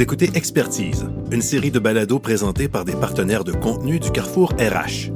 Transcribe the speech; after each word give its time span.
Écoutez 0.00 0.30
Expertise, 0.32 1.06
une 1.30 1.42
série 1.42 1.70
de 1.70 1.78
balados 1.78 2.20
présentés 2.20 2.68
par 2.68 2.86
des 2.86 2.94
partenaires 2.94 3.44
de 3.44 3.52
contenu 3.52 4.00
du 4.00 4.10
Carrefour 4.10 4.50
RH. 4.58 5.12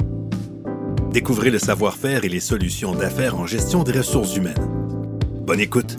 Découvrez 1.11 1.49
le 1.49 1.59
savoir-faire 1.59 2.27
et 2.27 2.29
les 2.29 2.39
solutions 2.39 2.95
d'affaires 2.95 3.35
en 3.35 3.47
gestion 3.47 3.83
des 3.83 3.93
ressources 3.93 4.37
humaines. 4.37 4.69
Bonne 5.47 5.61
écoute. 5.61 5.97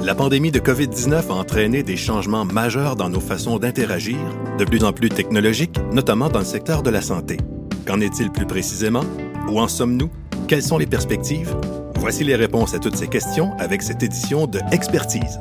La 0.00 0.16
pandémie 0.16 0.50
de 0.50 0.58
COVID-19 0.58 1.30
a 1.30 1.34
entraîné 1.34 1.84
des 1.84 1.96
changements 1.96 2.44
majeurs 2.44 2.96
dans 2.96 3.08
nos 3.08 3.20
façons 3.20 3.60
d'interagir, 3.60 4.18
de 4.58 4.64
plus 4.64 4.82
en 4.82 4.92
plus 4.92 5.10
technologiques, 5.10 5.78
notamment 5.92 6.28
dans 6.28 6.40
le 6.40 6.44
secteur 6.44 6.82
de 6.82 6.90
la 6.90 7.02
santé. 7.02 7.36
Qu'en 7.86 8.00
est-il 8.00 8.32
plus 8.32 8.46
précisément? 8.46 9.04
Où 9.48 9.60
en 9.60 9.68
sommes-nous? 9.68 10.10
Quelles 10.48 10.64
sont 10.64 10.78
les 10.78 10.86
perspectives? 10.86 11.54
Voici 12.00 12.24
les 12.24 12.34
réponses 12.34 12.74
à 12.74 12.80
toutes 12.80 12.96
ces 12.96 13.06
questions 13.06 13.56
avec 13.58 13.80
cette 13.80 14.02
édition 14.02 14.48
de 14.48 14.58
Expertise. 14.72 15.38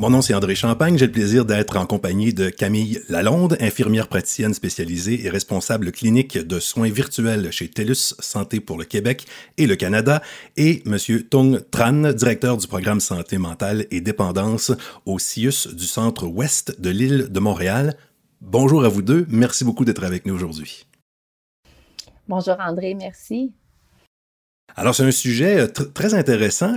Mon 0.00 0.08
nom, 0.08 0.22
c'est 0.22 0.32
André 0.32 0.54
Champagne. 0.54 0.96
J'ai 0.96 1.08
le 1.08 1.12
plaisir 1.12 1.44
d'être 1.44 1.76
en 1.76 1.84
compagnie 1.84 2.32
de 2.32 2.48
Camille 2.48 3.02
Lalonde, 3.10 3.58
infirmière 3.60 4.08
praticienne 4.08 4.54
spécialisée 4.54 5.26
et 5.26 5.28
responsable 5.28 5.92
clinique 5.92 6.38
de 6.38 6.58
soins 6.58 6.88
virtuels 6.88 7.52
chez 7.52 7.68
TELUS 7.68 8.14
Santé 8.18 8.60
pour 8.60 8.78
le 8.78 8.86
Québec 8.86 9.26
et 9.58 9.66
le 9.66 9.76
Canada, 9.76 10.22
et 10.56 10.82
M. 10.86 10.96
Tung 11.28 11.60
Tran, 11.70 12.14
directeur 12.14 12.56
du 12.56 12.66
programme 12.66 12.98
santé 13.00 13.36
mentale 13.36 13.84
et 13.90 14.00
dépendance 14.00 14.72
au 15.04 15.18
CIUS 15.18 15.68
du 15.74 15.84
centre 15.84 16.26
ouest 16.26 16.80
de 16.80 16.88
l'île 16.88 17.28
de 17.30 17.40
Montréal. 17.40 17.94
Bonjour 18.40 18.86
à 18.86 18.88
vous 18.88 19.02
deux. 19.02 19.26
Merci 19.28 19.66
beaucoup 19.66 19.84
d'être 19.84 20.02
avec 20.02 20.24
nous 20.24 20.34
aujourd'hui. 20.34 20.86
Bonjour 22.26 22.56
André, 22.58 22.94
merci. 22.94 23.52
Alors, 24.76 24.94
c'est 24.94 25.04
un 25.04 25.10
sujet 25.10 25.68
très 25.68 26.14
intéressant 26.14 26.76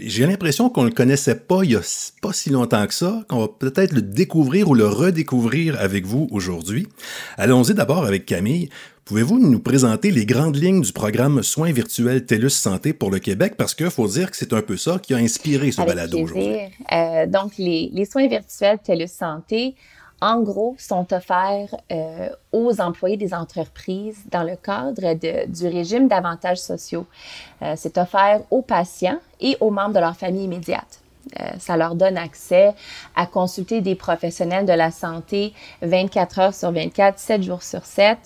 j'ai 0.00 0.26
l'impression 0.26 0.68
qu'on 0.68 0.82
ne 0.82 0.88
le 0.88 0.94
connaissait 0.94 1.34
pas 1.34 1.64
il 1.64 1.72
y 1.72 1.76
a 1.76 1.80
pas 2.20 2.32
si 2.32 2.50
longtemps 2.50 2.86
que 2.86 2.94
ça, 2.94 3.24
qu'on 3.28 3.40
va 3.40 3.48
peut-être 3.48 3.92
le 3.92 4.02
découvrir 4.02 4.68
ou 4.68 4.74
le 4.74 4.86
redécouvrir 4.86 5.80
avec 5.80 6.06
vous 6.06 6.28
aujourd'hui. 6.30 6.86
Allons-y 7.38 7.74
d'abord 7.74 8.04
avec 8.04 8.26
Camille. 8.26 8.68
Pouvez-vous 9.06 9.38
nous 9.38 9.60
présenter 9.60 10.10
les 10.10 10.26
grandes 10.26 10.56
lignes 10.56 10.80
du 10.80 10.92
programme 10.92 11.42
Soins 11.44 11.70
virtuels 11.70 12.26
TELUS 12.26 12.50
Santé 12.50 12.92
pour 12.92 13.12
le 13.12 13.20
Québec? 13.20 13.54
Parce 13.56 13.72
qu'il 13.72 13.88
faut 13.88 14.08
dire 14.08 14.32
que 14.32 14.36
c'est 14.36 14.52
un 14.52 14.62
peu 14.62 14.76
ça 14.76 14.98
qui 15.00 15.14
a 15.14 15.18
inspiré 15.18 15.70
ce 15.70 15.80
balado 15.80 16.18
aujourd'hui. 16.18 16.56
Euh, 16.92 17.26
donc, 17.26 17.52
les, 17.56 17.88
les, 17.92 18.04
soins 18.04 18.26
virtuels 18.26 18.80
TELUS 18.84 19.06
Santé 19.06 19.76
en 20.20 20.40
gros, 20.40 20.74
sont 20.78 21.12
offerts 21.12 21.74
euh, 21.92 22.28
aux 22.52 22.80
employés 22.80 23.16
des 23.16 23.34
entreprises 23.34 24.22
dans 24.30 24.42
le 24.42 24.56
cadre 24.56 25.14
du 25.46 25.66
régime 25.68 26.08
d'avantages 26.08 26.58
sociaux. 26.58 27.06
Euh, 27.62 27.74
c'est 27.76 27.98
offert 27.98 28.40
aux 28.50 28.62
patients 28.62 29.18
et 29.40 29.56
aux 29.60 29.70
membres 29.70 29.94
de 29.94 30.00
leur 30.00 30.16
famille 30.16 30.44
immédiate. 30.44 31.00
Euh, 31.40 31.44
ça 31.58 31.76
leur 31.76 31.96
donne 31.96 32.16
accès 32.16 32.72
à 33.16 33.26
consulter 33.26 33.80
des 33.80 33.96
professionnels 33.96 34.64
de 34.64 34.72
la 34.72 34.92
santé 34.92 35.52
24 35.82 36.38
heures 36.38 36.54
sur 36.54 36.70
24, 36.70 37.18
7 37.18 37.42
jours 37.42 37.64
sur 37.64 37.84
7, 37.84 38.16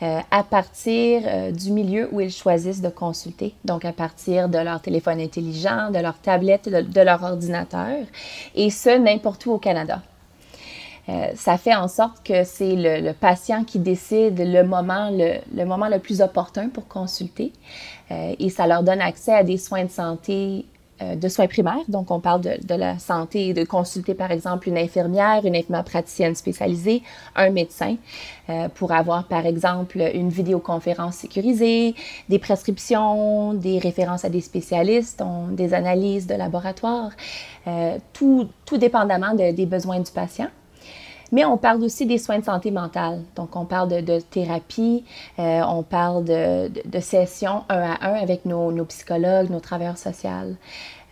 à 0.00 0.42
partir 0.42 1.52
du 1.52 1.70
milieu 1.70 2.08
où 2.10 2.20
ils 2.20 2.32
choisissent 2.32 2.82
de 2.82 2.88
consulter, 2.88 3.54
donc 3.64 3.84
à 3.84 3.92
partir 3.92 4.48
de 4.48 4.58
leur 4.58 4.82
téléphone 4.82 5.20
intelligent, 5.20 5.90
de 5.92 6.00
leur 6.00 6.18
tablette, 6.18 6.68
de 6.68 7.00
leur 7.00 7.22
ordinateur, 7.22 8.04
et 8.56 8.70
ce, 8.70 8.98
n'importe 8.98 9.46
où 9.46 9.52
au 9.52 9.58
Canada. 9.58 10.02
Euh, 11.08 11.28
ça 11.34 11.56
fait 11.56 11.74
en 11.74 11.88
sorte 11.88 12.22
que 12.22 12.44
c'est 12.44 12.74
le, 12.76 13.12
patient 13.12 13.64
qui 13.64 13.78
décide 13.78 14.38
le 14.38 14.62
moment 14.62 15.10
le, 15.10 15.64
moment 15.64 15.88
le 15.88 15.98
plus 15.98 16.20
opportun 16.20 16.68
pour 16.68 16.86
consulter 16.86 17.52
euh, 18.10 18.34
et 18.38 18.50
ça 18.50 18.66
leur 18.66 18.82
donne 18.82 19.00
accès 19.00 19.32
à 19.32 19.42
des 19.42 19.56
soins 19.56 19.84
de 19.84 19.90
santé 19.90 20.66
euh, 21.00 21.14
de 21.14 21.28
soins 21.28 21.46
primaires. 21.46 21.84
Donc, 21.86 22.10
on 22.10 22.20
parle 22.20 22.40
de, 22.42 22.58
de, 22.62 22.74
la 22.74 22.98
santé, 22.98 23.54
de 23.54 23.64
consulter 23.64 24.14
par 24.14 24.32
exemple 24.32 24.68
une 24.68 24.76
infirmière, 24.76 25.46
une 25.46 25.56
infirmière 25.56 25.84
praticienne 25.84 26.34
spécialisée, 26.34 27.02
un 27.36 27.50
médecin, 27.50 27.96
pour 28.74 28.92
avoir 28.92 29.28
par 29.28 29.46
exemple 29.46 30.00
une 30.14 30.30
vidéoconférence 30.30 31.16
sécurisée, 31.16 31.94
des 32.28 32.38
prescriptions, 32.38 33.54
des 33.54 33.78
références 33.78 34.24
à 34.24 34.28
des 34.28 34.40
spécialistes, 34.40 35.22
des 35.52 35.72
analyses 35.72 36.26
de 36.26 36.34
laboratoire, 36.34 37.10
tout, 38.12 38.48
tout 38.64 38.78
dépendamment 38.78 39.34
des 39.34 39.66
besoins 39.66 40.00
du 40.00 40.10
patient. 40.10 40.48
Mais 41.32 41.44
on 41.44 41.56
parle 41.56 41.82
aussi 41.82 42.06
des 42.06 42.18
soins 42.18 42.38
de 42.38 42.44
santé 42.44 42.70
mentale. 42.70 43.22
Donc, 43.36 43.56
on 43.56 43.64
parle 43.64 44.02
de, 44.02 44.20
thérapie, 44.20 45.04
euh, 45.38 45.60
on 45.66 45.82
parle 45.82 46.24
de, 46.24 47.00
sessions 47.00 47.64
un 47.68 47.96
à 48.00 48.08
un 48.08 48.14
avec 48.14 48.44
nos, 48.44 48.72
psychologues, 48.84 49.50
nos 49.50 49.60
travailleurs 49.60 49.98
sociaux. 49.98 50.56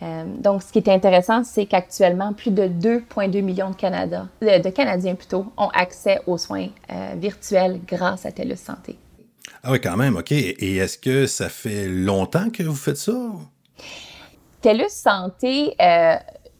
Euh, 0.03 0.23
donc, 0.39 0.63
ce 0.63 0.71
qui 0.71 0.79
est 0.79 0.89
intéressant, 0.89 1.43
c'est 1.43 1.65
qu'actuellement, 1.65 2.33
plus 2.33 2.51
de 2.51 2.67
2,2 2.67 3.41
millions 3.41 3.71
de, 3.71 3.75
Canada, 3.75 4.27
de, 4.41 4.69
Canadiens 4.69 5.15
plutôt, 5.15 5.45
ont 5.57 5.69
accès 5.69 6.19
aux 6.27 6.37
soins 6.37 6.67
euh, 6.91 7.13
virtuels 7.15 7.79
grâce 7.87 8.25
à 8.25 8.31
TELUS 8.31 8.57
Santé. 8.57 8.97
Ah 9.63 9.71
oui, 9.71 9.81
quand 9.81 9.97
même, 9.97 10.17
OK. 10.17 10.31
Et 10.31 10.77
est-ce 10.77 10.97
que 10.97 11.25
ça 11.25 11.49
fait 11.49 11.87
longtemps 11.87 12.49
que 12.49 12.63
vous 12.63 12.75
faites 12.75 12.97
ça? 12.97 13.17
TELUS 14.61 14.89
Santé 14.89 15.75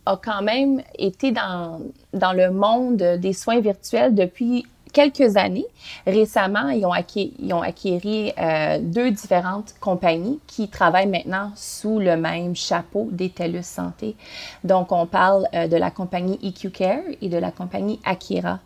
a 0.08 0.20
quand 0.24 0.42
même 0.42 0.82
été 0.98 1.32
dans, 1.32 1.82
dans 2.14 2.34
le 2.34 2.52
monde 2.52 2.98
des 2.98 3.34
soins 3.34 3.60
virtuels 3.60 4.16
depuis 4.16 4.66
quelques 4.98 5.38
années. 5.38 5.68
Récemment, 6.08 6.70
ils 6.70 6.86
ont, 6.86 6.92
acquis, 6.92 7.34
ils 7.40 7.54
ont 7.54 7.62
acquéri 7.62 8.34
euh, 8.40 8.80
deux 8.82 9.12
différentes 9.12 9.76
compagnies 9.80 10.40
qui 10.48 10.70
travaillent 10.70 11.08
maintenant 11.08 11.52
sous 11.56 12.00
le 12.00 12.18
même 12.18 12.56
chapeau 12.56 13.08
des 13.12 13.30
TELUS 13.30 13.64
Santé. 13.64 14.16
Donc, 14.64 14.92
on 14.92 15.06
parle 15.06 15.48
euh, 15.54 15.68
de 15.68 15.78
la 15.78 15.92
compagnie 15.92 16.40
EQ 16.44 16.72
Care 16.72 17.04
et 17.22 17.30
de 17.30 17.38
la 17.38 17.52
compagnie 17.52 18.00
Akira. 18.06 18.60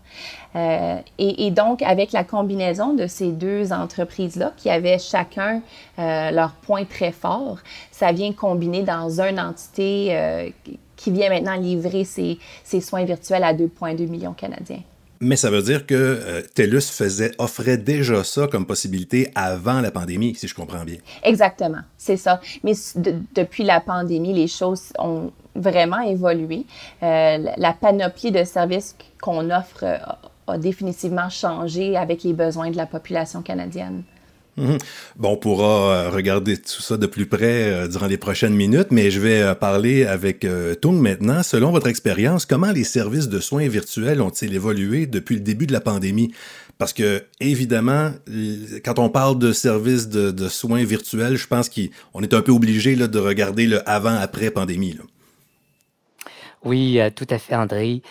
Euh, 0.56 1.00
et, 1.18 1.48
et, 1.48 1.52
donc, 1.52 1.82
avec 1.82 2.14
la 2.14 2.24
combinaison 2.24 2.94
de 2.94 3.08
ces 3.08 3.32
deux 3.32 3.74
entreprises-là, 3.74 4.54
qui 4.56 4.70
avaient 4.70 5.00
chacun 5.00 5.62
leur 5.98 6.52
point 6.52 6.86
très 6.86 7.12
fort, 7.12 7.58
ça 7.92 8.12
vient 8.12 8.34
combiner 8.34 8.84
dans 8.84 9.22
une 9.22 9.40
entité 9.40 10.52
qui 11.02 11.10
vient 11.10 11.30
maintenant 11.30 11.56
livrer 11.56 12.04
ses, 12.04 12.38
soins 12.80 13.06
virtuels 13.06 13.44
à 13.44 13.54
2,2 13.54 14.08
millions 14.08 14.34
Canadiens. 14.34 14.82
Mais 15.20 15.36
ça 15.36 15.50
veut 15.50 15.62
dire 15.62 15.86
que 15.86 15.94
euh, 15.96 16.42
TELUS 16.56 16.82
faisait, 16.92 17.32
offrait 17.38 17.78
déjà 17.78 18.24
ça 18.24 18.48
comme 18.48 18.66
possibilité 18.66 19.32
avant 19.36 19.82
la 19.82 19.92
pandémie, 19.92 20.34
si 20.36 20.48
je 20.48 20.56
comprends 20.56 20.84
bien. 20.84 20.98
Exactement, 21.24 21.82
c'est 21.98 22.18
ça. 22.18 22.40
Mais 22.64 22.74
depuis 22.96 23.64
la 23.64 23.82
pandémie, 23.82 24.34
les 24.34 24.48
choses 24.48 24.94
ont 24.98 25.32
vraiment 25.56 26.02
évolué. 26.02 26.66
Euh, 27.04 27.38
la 27.56 27.74
panoplie 27.74 28.32
de 28.32 28.44
services 28.44 28.96
qu'on 29.22 29.50
offre 29.52 29.84
a 30.48 30.58
définitivement 30.58 31.30
changé 31.30 31.98
avec 31.98 32.24
les 32.24 32.34
besoins 32.34 32.72
de 32.72 32.78
la 32.78 32.86
population 32.86 33.42
canadienne. 33.42 34.04
Mhm. 34.58 34.78
Bon, 35.16 35.32
on 35.32 35.38
pourra 35.38 35.66
euh, 35.66 36.10
regarder 36.10 36.58
tout 36.58 36.82
ça 36.82 36.98
de 36.98 37.06
plus 37.06 37.26
près 37.26 37.72
euh, 37.72 37.88
durant 37.88 38.08
les 38.08 38.18
prochaines 38.18 38.54
minutes, 38.54 38.88
mais 38.92 39.10
je 39.10 39.20
vais 39.20 39.42
euh, 39.42 39.56
parler 39.56 40.06
avec 40.06 40.46
Tung 40.82 41.00
maintenant. 41.00 41.42
Selon 41.44 41.72
votre 41.72 41.88
expérience, 41.88 42.46
comment 42.46 42.72
les 42.72 42.84
services 42.84 43.30
de 43.30 43.40
soins 43.40 43.68
virtuels 43.68 44.22
ont-ils 44.22 44.54
évolué 44.54 45.06
depuis 45.08 45.36
le 45.36 45.42
début 45.42 45.68
de 45.68 45.74
la 45.74 45.82
pandémie? 45.82 46.34
Parce 46.78 46.94
que, 46.94 47.24
évidemment, 47.40 48.12
quand 48.84 48.98
on 48.98 49.10
parle 49.10 49.38
de 49.38 49.54
services 49.54 50.10
de, 50.10 50.48
soins 50.50 50.84
virtuels, 50.84 51.38
je 51.38 51.46
pense 51.46 51.70
qu'on 51.70 52.22
est 52.22 52.34
un 52.34 52.42
peu 52.42 52.52
obligé 52.52 52.96
de 52.96 53.20
regarder 53.20 53.68
le 53.68 53.88
avant-après 53.88 54.50
pandémie. 54.50 54.98
Oui, 56.64 57.00
tout 57.16 57.28
à 57.30 57.38
fait, 57.38 57.56
André. 57.56 58.02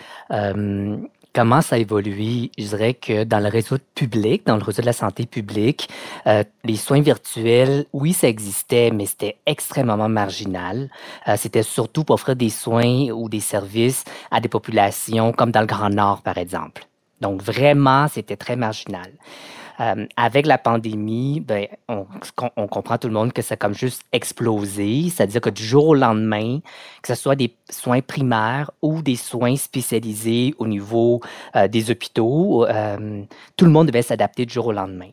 Comment 1.33 1.61
ça 1.61 1.77
évolue? 1.77 2.49
Je 2.57 2.65
dirais 2.67 2.93
que 2.93 3.23
dans 3.23 3.39
le 3.39 3.47
réseau 3.47 3.77
public, 3.95 4.45
dans 4.45 4.57
le 4.57 4.63
réseau 4.63 4.81
de 4.81 4.85
la 4.85 4.93
santé 4.93 5.25
publique, 5.25 5.87
euh, 6.27 6.43
les 6.65 6.75
soins 6.75 6.99
virtuels, 6.99 7.85
oui, 7.93 8.11
ça 8.11 8.27
existait, 8.27 8.91
mais 8.91 9.05
c'était 9.05 9.37
extrêmement 9.45 10.09
marginal. 10.09 10.89
Euh, 11.29 11.35
c'était 11.37 11.63
surtout 11.63 12.03
pour 12.03 12.15
offrir 12.15 12.35
des 12.35 12.49
soins 12.49 13.11
ou 13.11 13.29
des 13.29 13.39
services 13.39 14.03
à 14.29 14.41
des 14.41 14.49
populations 14.49 15.31
comme 15.31 15.51
dans 15.51 15.61
le 15.61 15.67
Grand 15.67 15.89
Nord, 15.89 16.21
par 16.21 16.37
exemple. 16.37 16.85
Donc 17.21 17.41
vraiment, 17.41 18.09
c'était 18.09 18.35
très 18.35 18.57
marginal. 18.57 19.11
Euh, 19.81 20.05
avec 20.15 20.45
la 20.45 20.59
pandémie, 20.59 21.39
ben, 21.39 21.67
on, 21.87 22.05
comprend 22.67 22.99
tout 22.99 23.07
le 23.07 23.13
monde 23.13 23.33
que 23.33 23.41
ça 23.41 23.55
a 23.55 23.57
comme 23.57 23.73
juste 23.73 24.03
explosé. 24.11 25.09
C'est-à-dire 25.09 25.41
que 25.41 25.49
du 25.49 25.63
jour 25.63 25.87
au 25.87 25.95
lendemain, 25.95 26.59
que 27.01 27.07
ce 27.07 27.15
soit 27.15 27.35
des 27.35 27.55
soins 27.69 28.01
primaires 28.01 28.69
ou 28.83 29.01
des 29.01 29.15
soins 29.15 29.55
spécialisés 29.55 30.53
au 30.59 30.67
niveau 30.67 31.21
euh, 31.55 31.67
des 31.67 31.89
hôpitaux, 31.89 32.65
euh, 32.67 33.23
tout 33.57 33.65
le 33.65 33.71
monde 33.71 33.87
devait 33.87 34.03
s'adapter 34.03 34.45
du 34.45 34.53
jour 34.53 34.67
au 34.67 34.71
lendemain. 34.71 35.09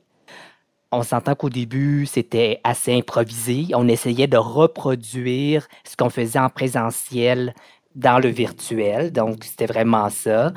On 0.91 1.03
s'entend 1.03 1.35
qu'au 1.35 1.51
début, 1.51 2.07
c'était 2.07 2.61
assez 2.65 2.95
improvisé. 2.95 3.69
On 3.75 3.89
essayait 3.89 4.27
de 4.27 4.39
reproduire 4.39 5.69
ce 5.85 5.97
qu'on 5.97 6.11
faisait 6.11 6.39
en 6.39 6.49
présentiel 6.49 7.55
dans 7.99 8.19
le 8.19 8.29
virtuel. 8.29 9.13
Donc, 9.13 9.45
c'était 9.45 9.67
vraiment 9.67 10.09
ça. 10.09 10.53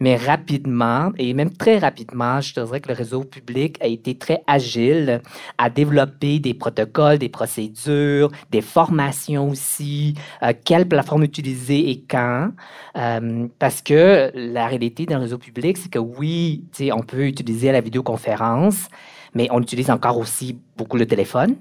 Mais 0.00 0.16
rapidement, 0.16 1.12
et 1.18 1.34
même 1.34 1.52
très 1.52 1.78
rapidement, 1.78 2.40
je 2.40 2.54
te 2.54 2.60
dirais 2.60 2.80
que 2.80 2.88
le 2.88 2.94
réseau 2.94 3.22
public 3.22 3.76
a 3.80 3.86
été 3.86 4.16
très 4.16 4.42
agile 4.46 5.20
à 5.58 5.70
développer 5.70 6.38
des 6.40 6.54
protocoles, 6.54 7.18
des 7.18 7.28
procédures, 7.28 8.30
des 8.50 8.60
formations 8.60 9.50
aussi, 9.50 10.14
euh, 10.42 10.52
quelle 10.64 10.88
plateforme 10.88 11.22
utiliser 11.24 11.90
et 11.90 12.02
quand. 12.08 12.50
Euh, 12.96 13.46
parce 13.58 13.82
que 13.82 14.30
la 14.34 14.66
réalité 14.66 15.06
d'un 15.06 15.18
réseau 15.18 15.38
public, 15.38 15.76
c'est 15.76 15.90
que 15.90 15.98
oui, 15.98 16.64
on 16.92 17.02
peut 17.02 17.26
utiliser 17.26 17.70
la 17.70 17.80
vidéoconférence, 17.80 18.88
mais 19.34 19.48
on 19.50 19.60
utilise 19.60 19.90
encore 19.90 20.18
aussi 20.18 20.58
beaucoup 20.76 20.96
le 20.96 21.06
téléphone. 21.06 21.56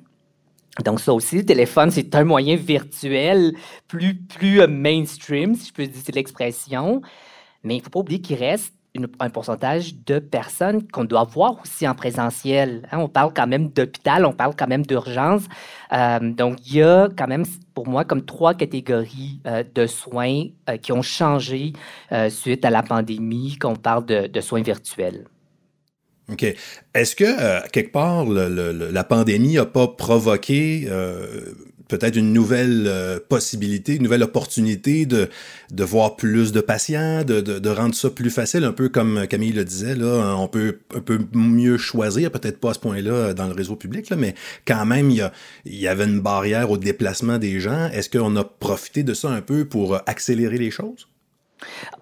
Donc 0.81 0.99
ça 0.99 1.13
aussi, 1.13 1.37
le 1.37 1.45
téléphone, 1.45 1.91
c'est 1.91 2.15
un 2.15 2.23
moyen 2.23 2.55
virtuel 2.55 3.53
plus, 3.87 4.15
plus 4.15 4.61
euh, 4.61 4.67
mainstream, 4.67 5.55
si 5.55 5.67
je 5.67 5.73
peux 5.73 5.83
utiliser 5.83 6.11
l'expression. 6.13 7.01
Mais 7.63 7.75
il 7.75 7.77
ne 7.77 7.83
faut 7.83 7.91
pas 7.91 7.99
oublier 7.99 8.21
qu'il 8.21 8.37
reste 8.37 8.73
un 9.19 9.29
pourcentage 9.29 9.95
de 10.05 10.19
personnes 10.19 10.87
qu'on 10.87 11.03
doit 11.03 11.23
voir 11.23 11.59
aussi 11.61 11.87
en 11.87 11.95
présentiel. 11.95 12.87
Hein. 12.91 12.99
on 12.99 13.07
parle 13.07 13.33
quand 13.33 13.47
même 13.47 13.69
d'hôpital, 13.69 14.25
on 14.25 14.33
parle 14.33 14.55
quand 14.55 14.67
même 14.67 14.85
d'urgence. 14.85 15.43
Euh, 15.91 16.19
donc, 16.19 16.57
il 16.67 16.77
y 16.77 16.83
a 16.83 17.07
quand 17.15 17.27
même, 17.27 17.45
pour 17.73 17.87
moi, 17.87 18.03
comme 18.03 18.25
trois 18.25 18.53
catégories 18.53 19.41
euh, 19.45 19.63
de 19.75 19.87
soins 19.87 20.45
qui 20.81 20.91
ont 20.91 21.01
changé 21.01 21.73
suite 22.29 22.65
à 22.65 22.69
la 22.69 22.83
pandémie, 22.83 23.57
qu'on 23.57 23.75
parle 23.75 24.05
de 24.05 24.41
soins 24.41 24.61
virtuels. 24.61 25.25
OK. 26.31 26.45
Est-ce 26.93 27.15
que, 27.15 27.25
euh, 27.25 27.59
quelque 27.71 27.91
part, 27.91 28.25
la 28.25 29.03
pandémie 29.03 29.55
n'a 29.55 29.65
pas 29.65 29.87
provoqué 29.87 30.85
euh, 30.87 31.53
peut-être 31.89 32.15
une 32.15 32.31
nouvelle 32.31 32.85
euh, 32.87 33.19
possibilité, 33.27 33.95
une 33.95 34.03
nouvelle 34.03 34.23
opportunité 34.23 35.05
de, 35.05 35.29
de 35.71 35.83
voir 35.83 36.15
plus 36.15 36.53
de 36.53 36.61
patients, 36.61 37.23
de, 37.25 37.41
de, 37.41 37.69
rendre 37.69 37.93
ça 37.93 38.09
plus 38.09 38.29
facile, 38.29 38.63
un 38.63 38.71
peu 38.71 38.87
comme 38.87 39.27
Camille 39.27 39.51
le 39.51 39.65
disait, 39.65 39.95
là, 39.95 40.35
on 40.37 40.47
peut 40.47 40.79
un 40.95 41.01
peu 41.01 41.19
mieux 41.33 41.77
choisir, 41.77 42.31
peut-être 42.31 42.59
pas 42.59 42.71
à 42.71 42.73
ce 42.73 42.79
point-là 42.79 43.33
dans 43.33 43.47
le 43.47 43.53
réseau 43.53 43.75
public, 43.75 44.09
là, 44.09 44.15
mais 44.15 44.33
quand 44.65 44.85
même, 44.85 45.11
il 45.11 45.29
y, 45.65 45.77
y 45.77 45.87
avait 45.89 46.05
une 46.05 46.21
barrière 46.21 46.71
au 46.71 46.77
déplacement 46.77 47.37
des 47.37 47.59
gens. 47.59 47.89
Est-ce 47.89 48.09
qu'on 48.09 48.35
a 48.37 48.45
profité 48.45 49.03
de 49.03 49.13
ça 49.13 49.29
un 49.29 49.41
peu 49.41 49.65
pour 49.65 49.95
accélérer 50.07 50.57
les 50.57 50.71
choses? 50.71 51.07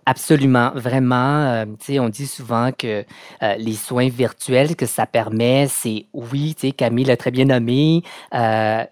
Absolument, 0.06 0.72
vraiment. 0.76 1.66
Euh, 1.66 1.66
on 2.00 2.10
dit 2.10 2.26
souvent 2.28 2.72
que 2.72 3.06
euh, 3.44 3.56
les 3.58 3.74
soins 3.76 4.10
virtuels, 4.10 4.76
que 4.76 4.86
ça 4.86 5.06
permet, 5.06 5.68
c'est 5.70 6.08
oui, 6.14 6.56
Camille 6.76 7.06
l'a 7.06 7.18
très 7.18 7.32
bien 7.32 7.46
nommé, 7.46 8.02
euh, 8.34 8.84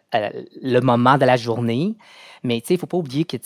le 0.61 0.79
moment 0.81 1.17
de 1.17 1.25
la 1.25 1.35
journée. 1.35 1.95
Mais 2.43 2.61
il 2.69 2.73
ne 2.73 2.77
faut 2.77 2.87
pas 2.87 2.97
oublier 2.97 3.25
que 3.25 3.37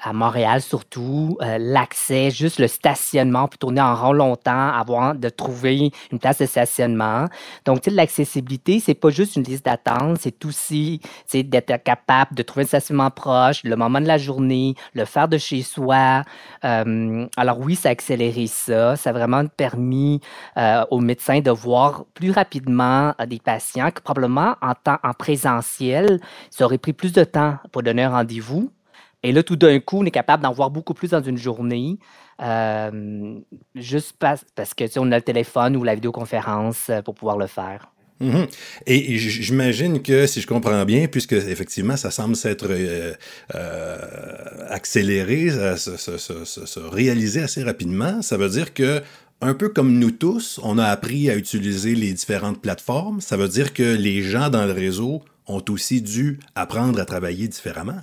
à 0.00 0.12
Montréal, 0.12 0.60
surtout, 0.60 1.36
euh, 1.42 1.58
l'accès, 1.58 2.30
juste 2.30 2.58
le 2.58 2.68
stationnement, 2.68 3.44
on 3.44 3.48
peut 3.48 3.56
tourner 3.58 3.80
en 3.80 3.94
rond 3.94 4.12
longtemps 4.12 4.68
avant 4.72 5.14
de 5.14 5.28
trouver 5.28 5.90
une 6.12 6.18
place 6.18 6.38
de 6.38 6.46
stationnement. 6.46 7.26
Donc, 7.64 7.86
l'accessibilité, 7.86 8.80
c'est 8.80 8.94
pas 8.94 9.10
juste 9.10 9.36
une 9.36 9.42
liste 9.44 9.64
d'attente, 9.64 10.18
c'est 10.20 10.44
aussi 10.44 11.00
d'être 11.32 11.82
capable 11.82 12.34
de 12.34 12.42
trouver 12.42 12.64
un 12.64 12.68
stationnement 12.68 13.10
proche, 13.10 13.62
le 13.64 13.76
moment 13.76 14.00
de 14.00 14.06
la 14.06 14.18
journée, 14.18 14.74
le 14.94 15.04
faire 15.04 15.28
de 15.28 15.38
chez 15.38 15.62
soi. 15.62 16.22
Euh, 16.64 17.26
alors 17.36 17.60
oui, 17.60 17.74
ça 17.74 17.88
a 17.88 17.92
accéléré 17.92 18.46
ça. 18.46 18.96
Ça 18.96 19.10
a 19.10 19.12
vraiment 19.12 19.46
permis 19.46 20.20
euh, 20.56 20.84
aux 20.90 21.00
médecins 21.00 21.40
de 21.40 21.50
voir 21.50 22.04
plus 22.14 22.30
rapidement 22.30 23.14
des 23.26 23.38
patients 23.38 23.90
que 23.90 24.00
probablement 24.00 24.56
en 24.62 24.74
temps 24.74 24.98
en 25.02 25.12
présentiel, 25.12 26.20
ça 26.50 26.64
aurait 26.64 26.78
pris 26.78 26.92
plus 26.92 27.12
de 27.12 27.24
temps 27.24 27.56
pour 27.72 27.82
donner 27.82 28.04
un 28.04 28.10
rendez-vous 28.10 28.33
vous 28.40 28.70
Et 29.22 29.32
là, 29.32 29.42
tout 29.42 29.56
d'un 29.56 29.80
coup, 29.80 29.98
on 29.98 30.04
est 30.04 30.10
capable 30.10 30.42
d'en 30.42 30.52
voir 30.52 30.70
beaucoup 30.70 30.94
plus 30.94 31.10
dans 31.10 31.22
une 31.22 31.38
journée, 31.38 31.98
euh, 32.42 33.38
juste 33.74 34.16
parce, 34.18 34.44
que 34.74 34.98
on 34.98 35.12
a 35.12 35.16
le 35.16 35.22
téléphone 35.22 35.76
ou 35.76 35.84
la 35.84 35.94
vidéoconférence 35.94 36.90
euh, 36.90 37.02
pour 37.02 37.14
pouvoir 37.14 37.38
le 37.38 37.46
faire. 37.46 37.90
Mm-hmm. 38.20 38.48
Et 38.86 39.18
j'imagine 39.18 40.02
que, 40.02 40.26
si 40.26 40.40
je 40.40 40.46
comprends 40.46 40.84
bien, 40.84 41.08
puisque 41.08 41.32
effectivement, 41.32 41.96
ça 41.96 42.10
semble 42.10 42.36
s'être 42.36 42.66
euh, 42.70 43.14
accéléré, 44.68 45.50
se, 45.76 45.96
se, 45.96 46.80
réaliser 46.80 47.42
assez 47.42 47.62
rapidement, 47.62 48.22
ça 48.22 48.36
veut 48.36 48.48
dire 48.48 48.72
que, 48.72 49.02
un 49.40 49.54
peu 49.54 49.68
comme 49.68 49.98
nous 49.98 50.10
tous, 50.10 50.60
on 50.62 50.78
a 50.78 50.86
appris 50.86 51.28
à 51.28 51.36
utiliser 51.36 51.94
les 51.94 52.12
différentes 52.12 52.62
plateformes. 52.62 53.20
Ça 53.20 53.36
veut 53.36 53.48
dire 53.48 53.74
que 53.74 53.82
les 53.82 54.22
gens 54.22 54.48
dans 54.48 54.64
le 54.64 54.72
réseau 54.72 55.22
ont 55.46 55.62
aussi 55.68 56.00
dû 56.00 56.40
apprendre 56.54 57.00
à 57.00 57.04
travailler 57.04 57.48
différemment. 57.48 58.00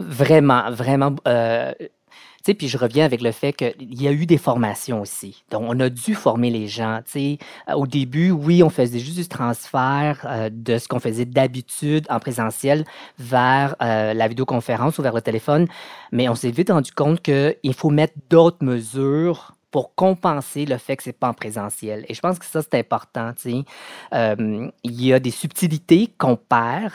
Vraiment, 0.00 0.70
vraiment. 0.70 1.14
Euh, 1.26 1.72
tu 1.78 2.52
sais, 2.52 2.54
puis 2.54 2.68
je 2.68 2.78
reviens 2.78 3.04
avec 3.04 3.20
le 3.20 3.32
fait 3.32 3.52
qu'il 3.52 4.00
y 4.00 4.06
a 4.06 4.12
eu 4.12 4.24
des 4.26 4.38
formations 4.38 5.00
aussi. 5.00 5.42
Donc, 5.50 5.64
on 5.66 5.78
a 5.80 5.88
dû 5.90 6.14
former 6.14 6.50
les 6.50 6.68
gens. 6.68 7.00
Tu 7.04 7.10
sais, 7.10 7.38
au 7.74 7.86
début, 7.86 8.30
oui, 8.30 8.62
on 8.62 8.70
faisait 8.70 9.00
juste 9.00 9.16
du 9.18 9.28
transfert 9.28 10.24
euh, 10.24 10.50
de 10.52 10.78
ce 10.78 10.86
qu'on 10.86 11.00
faisait 11.00 11.24
d'habitude 11.24 12.06
en 12.10 12.20
présentiel 12.20 12.84
vers 13.18 13.74
euh, 13.82 14.14
la 14.14 14.28
vidéoconférence 14.28 14.98
ou 14.98 15.02
vers 15.02 15.14
le 15.14 15.20
téléphone, 15.20 15.66
mais 16.12 16.28
on 16.28 16.36
s'est 16.36 16.52
vite 16.52 16.70
rendu 16.70 16.92
compte 16.92 17.20
qu'il 17.22 17.74
faut 17.74 17.90
mettre 17.90 18.14
d'autres 18.30 18.64
mesures 18.64 19.54
pour 19.70 19.94
compenser 19.94 20.64
le 20.64 20.78
fait 20.78 20.96
que 20.96 21.02
c'est 21.02 21.12
pas 21.12 21.28
en 21.28 21.34
présentiel. 21.34 22.04
Et 22.08 22.14
je 22.14 22.20
pense 22.20 22.38
que 22.38 22.46
ça, 22.46 22.62
c'est 22.62 22.78
important. 22.78 23.32
Sais. 23.36 23.64
il 24.12 24.72
y 25.04 25.12
a 25.12 25.20
des 25.20 25.30
subtilités 25.30 26.12
qu'on 26.18 26.36
perd 26.36 26.92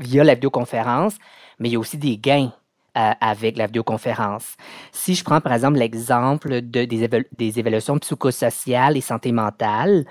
via 0.00 0.24
la 0.24 0.34
vidéoconférence, 0.34 1.16
mais 1.58 1.68
il 1.68 1.72
y 1.72 1.76
a 1.76 1.78
aussi 1.78 1.98
des 1.98 2.16
gains 2.16 2.52
euh, 2.98 3.12
avec 3.22 3.56
la 3.56 3.66
vidéoconférence. 3.66 4.56
Si 4.90 5.14
je 5.14 5.24
prends 5.24 5.40
par 5.40 5.54
exemple 5.54 5.78
l'exemple 5.78 6.60
de, 6.60 6.84
des, 6.84 7.58
évaluations 7.58 7.98
psychosociales 7.98 8.98
et 8.98 9.00
santé 9.00 9.32
mentale, 9.32 10.04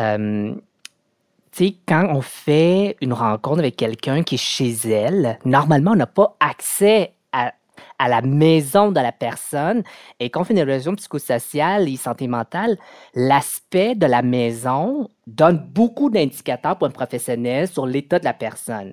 euh, 0.00 0.52
quand 1.86 2.08
on 2.10 2.20
fait 2.22 2.96
une 3.00 3.12
rencontre 3.12 3.60
avec 3.60 3.76
quelqu'un 3.76 4.24
qui 4.24 4.34
est 4.34 4.38
chez 4.38 4.72
elle, 4.88 5.38
normalement, 5.44 5.92
on 5.92 5.96
n'a 5.96 6.08
pas 6.08 6.36
accès 6.40 7.12
à, 7.32 7.52
à, 7.98 8.08
la 8.08 8.22
maison 8.22 8.90
de 8.90 9.00
la 9.00 9.12
personne. 9.12 9.82
Et 10.20 10.30
quand 10.30 10.40
on 10.40 10.44
fait 10.44 10.54
une 10.54 10.58
évaluation 10.58 10.94
psychosociale 10.94 11.88
et 11.88 11.96
santé 11.96 12.28
mentale, 12.28 12.76
l'aspect 13.14 13.94
de 13.94 14.06
la 14.06 14.22
maison 14.22 15.08
donne 15.26 15.58
beaucoup 15.58 16.10
d'indicateurs 16.10 16.78
pour 16.78 16.86
un 16.86 16.90
professionnel 16.90 17.68
sur 17.68 17.86
l'état 17.86 18.18
de 18.18 18.24
la 18.24 18.34
personne. 18.34 18.92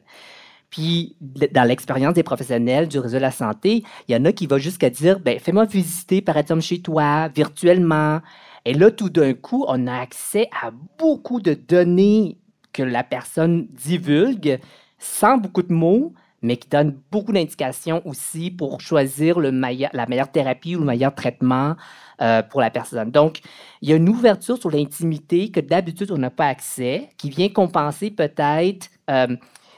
Puis, 0.69 1.17
dans 1.19 1.67
l'expérience 1.67 2.13
des 2.13 2.23
professionnels 2.23 2.87
du 2.87 2.97
réseau 2.97 3.17
de 3.17 3.21
la 3.21 3.31
santé, 3.31 3.83
il 4.07 4.15
y 4.15 4.17
en 4.17 4.23
a 4.23 4.31
qui 4.31 4.47
vont 4.47 4.57
jusqu'à 4.57 4.89
dire 4.89 5.19
ben, 5.19 5.37
fais-moi 5.37 5.65
visiter, 5.65 6.21
par 6.21 6.37
exemple, 6.37 6.61
chez 6.61 6.81
toi, 6.81 7.27
virtuellement. 7.27 8.21
Et 8.63 8.73
là, 8.73 8.89
tout 8.89 9.09
d'un 9.09 9.33
coup, 9.33 9.65
on 9.67 9.85
a 9.87 9.99
accès 9.99 10.47
à 10.63 10.71
beaucoup 10.97 11.41
de 11.41 11.53
données 11.53 12.37
que 12.71 12.83
la 12.83 13.03
personne 13.03 13.67
divulgue 13.71 14.59
sans 14.97 15.37
beaucoup 15.37 15.63
de 15.63 15.73
mots, 15.73 16.13
mais 16.41 16.57
qui 16.57 16.69
donnent 16.69 16.97
beaucoup 17.11 17.31
d'indications 17.31 18.01
aussi 18.05 18.51
pour 18.51 18.81
choisir 18.81 19.39
la 19.39 19.51
meilleure 19.51 20.31
thérapie 20.31 20.75
ou 20.75 20.79
le 20.79 20.85
meilleur 20.85 21.13
traitement 21.13 21.75
euh, 22.21 22.41
pour 22.41 22.61
la 22.61 22.69
personne. 22.69 23.11
Donc, 23.11 23.39
il 23.81 23.89
y 23.89 23.93
a 23.93 23.95
une 23.95 24.09
ouverture 24.09 24.57
sur 24.57 24.71
l'intimité 24.71 25.49
que 25.51 25.59
d'habitude, 25.59 26.11
on 26.11 26.17
n'a 26.17 26.29
pas 26.29 26.47
accès, 26.47 27.09
qui 27.17 27.29
vient 27.29 27.49
compenser 27.49 28.11
peut-être 28.11 28.89
euh, 29.09 29.35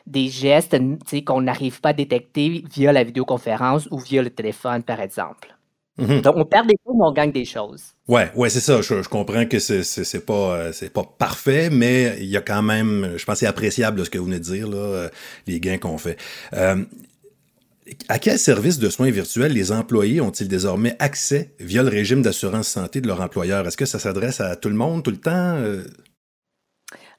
des 0.08 0.28
gestes 0.28 0.78
qu'on 1.26 1.42
n'arrive 1.42 1.80
pas 1.82 1.90
à 1.90 1.94
détecter 1.94 2.64
via 2.70 2.92
la 2.92 3.04
vidéoconférence 3.04 3.88
ou 3.92 4.00
via 4.00 4.22
le 4.22 4.30
téléphone, 4.30 4.84
par 4.84 5.00
exemple. 5.00 5.56
Mhm. 5.98 6.22
Donc, 6.22 6.36
on 6.38 6.46
perd 6.46 6.68
des 6.68 6.76
choses, 6.86 6.96
mais 6.98 7.06
on 7.06 7.12
gagne 7.12 7.32
des 7.32 7.46
choses. 7.46 7.84
Ouais, 8.08 8.32
ouais, 8.36 8.50
c'est 8.50 8.60
ça. 8.60 8.82
Je, 8.82 9.08
comprends 9.08 9.46
que 9.46 9.60
c'est 9.60 10.26
pas 10.26 10.56
euh, 10.56 10.72
c'est 10.74 10.92
pas 10.92 11.04
parfait, 11.04 11.70
mais 11.70 12.18
il 12.20 12.26
y 12.26 12.38
a 12.38 12.42
quand 12.42 12.64
même, 12.64 13.14
je 13.16 13.26
pense, 13.26 13.40
c'est 13.40 13.46
appréciable 13.46 14.04
ce 14.04 14.10
que 14.10 14.18
vous 14.18 14.26
venez 14.26 14.40
de 14.40 14.44
dire 14.44 14.68
là, 14.68 14.78
euh, 14.78 15.10
les 15.46 15.60
gains 15.60 15.78
qu'on 15.78 16.00
fait. 16.00 16.18
Euh, 16.54 16.84
à 18.08 18.18
quel 18.18 18.40
service 18.40 18.80
de 18.80 18.90
soins 18.90 19.12
virtuels 19.12 19.52
les 19.52 19.72
employés 19.72 20.20
ont-ils 20.20 20.48
désormais 20.48 20.96
accès 21.00 21.54
via 21.60 21.84
le 21.84 21.90
régime 21.90 22.22
d'assurance 22.22 22.70
santé 22.70 23.00
de 23.00 23.08
leur 23.08 23.22
employeur? 23.22 23.68
Est-ce 23.68 23.78
que 23.78 23.86
ça 23.86 24.00
s'adresse 24.00 24.42
à 24.42 24.56
tout 24.56 24.70
le 24.70 24.76
monde 24.76 25.04
tout 25.04 25.12
le 25.12 25.18
temps 25.18 25.60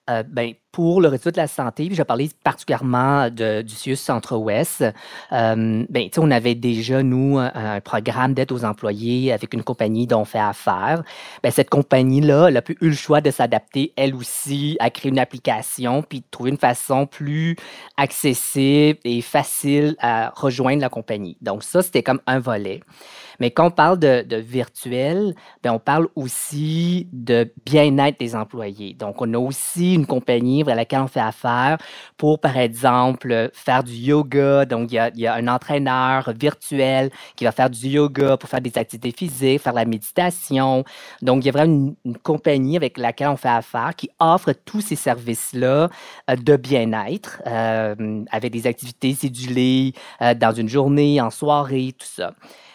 ben, 0.06 0.54
pour 0.74 1.00
le 1.00 1.06
réseau 1.06 1.30
de 1.30 1.36
la 1.36 1.46
santé, 1.46 1.86
puis 1.86 1.94
je 1.94 2.02
parler 2.02 2.28
particulièrement 2.42 3.30
de, 3.30 3.62
du 3.62 3.72
CIUS 3.72 3.94
Centre-Ouest, 3.94 4.82
euh, 5.30 5.84
ben, 5.88 6.08
on 6.18 6.32
avait 6.32 6.56
déjà, 6.56 7.00
nous, 7.04 7.38
un, 7.38 7.80
programme 7.80 8.34
d'aide 8.34 8.50
aux 8.50 8.64
employés 8.64 9.32
avec 9.32 9.54
une 9.54 9.62
compagnie 9.62 10.08
dont 10.08 10.22
on 10.22 10.24
fait 10.24 10.40
affaire. 10.40 11.04
Ben, 11.44 11.52
cette 11.52 11.70
compagnie-là, 11.70 12.48
elle 12.48 12.56
a 12.56 12.62
eu 12.68 12.88
le 12.88 12.92
choix 12.92 13.20
de 13.20 13.30
s'adapter, 13.30 13.92
elle 13.94 14.16
aussi, 14.16 14.76
à 14.80 14.90
créer 14.90 15.12
une 15.12 15.20
application, 15.20 16.02
puis 16.02 16.22
de 16.22 16.26
trouver 16.28 16.50
une 16.50 16.58
façon 16.58 17.06
plus 17.06 17.54
accessible 17.96 18.98
et 19.04 19.20
facile 19.20 19.94
à 20.00 20.32
rejoindre 20.34 20.80
la 20.80 20.88
compagnie. 20.88 21.36
Donc 21.40 21.62
ça, 21.62 21.82
c'était 21.82 22.02
comme 22.02 22.20
un 22.26 22.40
volet. 22.40 22.80
Mais 23.40 23.50
quand 23.50 23.66
on 23.66 23.70
parle 23.70 23.98
de, 23.98 24.36
virtuel, 24.36 25.34
ben 25.62 25.72
on 25.72 25.78
parle 25.78 26.08
aussi 26.14 27.08
de 27.12 27.52
bien-être 27.64 28.18
des 28.18 28.34
employés. 28.34 28.94
Donc, 28.94 29.20
on 29.20 29.32
a 29.34 29.38
aussi 29.38 29.94
une 29.94 30.06
compagnie 30.06 30.63
avec 30.68 30.76
laquelle 30.76 31.00
on 31.00 31.08
fait 31.08 31.20
affaire 31.20 31.78
pour, 32.16 32.38
par 32.38 32.56
exemple, 32.56 33.50
faire 33.52 33.84
du 33.84 33.92
yoga. 33.92 34.64
Donc, 34.64 34.92
il 34.92 35.20
y 35.20 35.26
a, 35.26 35.34
un 35.34 35.48
entraîneur 35.48 36.32
virtuel 36.38 37.10
qui 37.36 37.44
va 37.44 37.52
faire 37.52 37.70
du 37.70 37.88
yoga 37.88 38.36
pour 38.36 38.48
faire 38.48 38.60
des 38.60 38.76
activités 38.76 39.12
physiques, 39.16 39.60
faire 39.60 39.72
la 39.72 39.84
méditation. 39.84 40.84
Donc, 41.22 41.42
il 41.42 41.46
y 41.46 41.48
a 41.48 41.52
vraiment 41.52 41.94
une, 42.04 42.16
compagnie 42.18 42.76
avec 42.76 42.98
laquelle 42.98 43.28
on 43.28 43.36
fait 43.36 43.48
affaire 43.48 43.92
qui 43.96 44.10
offre 44.18 44.52
tous 44.64 44.80
ces 44.80 44.96
services-là 44.96 45.88
euh, 46.30 46.36
de 46.36 46.56
bien-être 46.56 47.42
euh, 47.46 48.24
avec 48.30 48.52
des 48.52 48.66
activités 48.66 49.14
cédulées 49.14 49.92
euh, 50.22 50.34
dans 50.34 50.52
une 50.52 50.68
journée, 50.68 51.20
en 51.20 51.30
soirée, 51.30 51.94
tout 51.98 52.06
ça. 52.06 52.32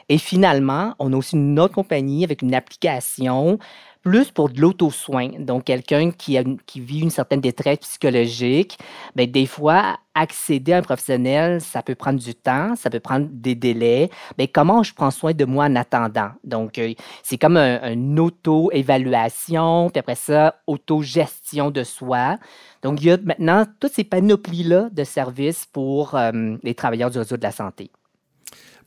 Et 0.10 0.18
finalement, 0.18 0.96
on 0.98 1.14
a 1.14 1.16
aussi 1.16 1.36
une 1.36 1.60
autre 1.60 1.76
compagnie 1.76 2.24
avec 2.24 2.42
une 2.42 2.56
application 2.56 3.60
plus 4.02 4.32
pour 4.32 4.50
de 4.50 4.62
l'auto-soin. 4.62 5.30
Donc, 5.40 5.66
quelqu'un 5.66 6.12
qui, 6.12 6.38
qui 6.66 6.80
vit 6.80 7.02
une 7.02 7.10
certaine 7.10 7.42
détresse 7.42 7.80
psychologique, 7.80 8.78
bien, 9.16 9.28
des 9.28 9.46
fois, 9.46 9.98
accéder 10.16 10.74
à 10.74 10.78
un 10.78 10.82
professionnel, 10.82 11.62
ça 11.62 11.82
peut 11.82 11.96
prendre 11.96 12.20
du 12.20 12.34
temps, 12.36 12.76
ça 12.76 12.90
peut 12.90 13.00
prendre 13.00 13.28
des 13.32 13.56
délais. 13.56 14.10
Mais 14.38 14.48
comment 14.48 14.84
je 14.84 14.94
prends 14.94 15.12
soin 15.12 15.34
de 15.34 15.46
moi 15.46 15.66
en 15.66 15.76
attendant? 15.76 16.32
Donc, 16.44 16.78
euh, 16.78 16.94
c'est 17.24 17.38
comme 17.38 17.58
une 17.58 18.20
auto-évaluation, 18.20 19.90
puis 19.90 20.00
après 20.00 20.16
ça, 20.16 20.56
auto-gestion 20.68 21.72
de 21.72 21.84
soi. 21.84 22.38
Donc, 22.82 23.02
il 23.02 23.08
y 23.08 23.12
a 23.12 23.18
maintenant 23.18 23.66
toutes 23.80 23.94
ces 23.94 24.04
panoplies-là 24.04 24.90
de 24.92 25.04
services 25.04 25.66
pour 25.66 26.16
euh, 26.16 26.56
les 26.64 26.74
travailleurs 26.74 27.12
du 27.12 27.18
réseau 27.18 27.38
de 27.38 27.44
la 27.44 27.52
santé. 27.52 27.92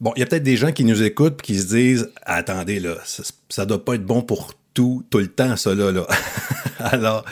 Bon, 0.00 0.12
il 0.16 0.20
y 0.20 0.22
a 0.22 0.26
peut-être 0.26 0.42
des 0.42 0.56
gens 0.56 0.72
qui 0.72 0.84
nous 0.84 1.02
écoutent 1.02 1.38
et 1.40 1.42
qui 1.42 1.58
se 1.58 1.68
disent 1.68 2.12
Attendez, 2.22 2.80
là, 2.80 2.96
ça 3.04 3.62
ne 3.62 3.68
doit 3.68 3.84
pas 3.84 3.94
être 3.94 4.04
bon 4.04 4.22
pour 4.22 4.52
tout, 4.74 5.04
tout 5.10 5.18
le 5.18 5.28
temps, 5.28 5.56
ça 5.56 5.74
là. 5.74 5.92
Alors, 6.78 7.24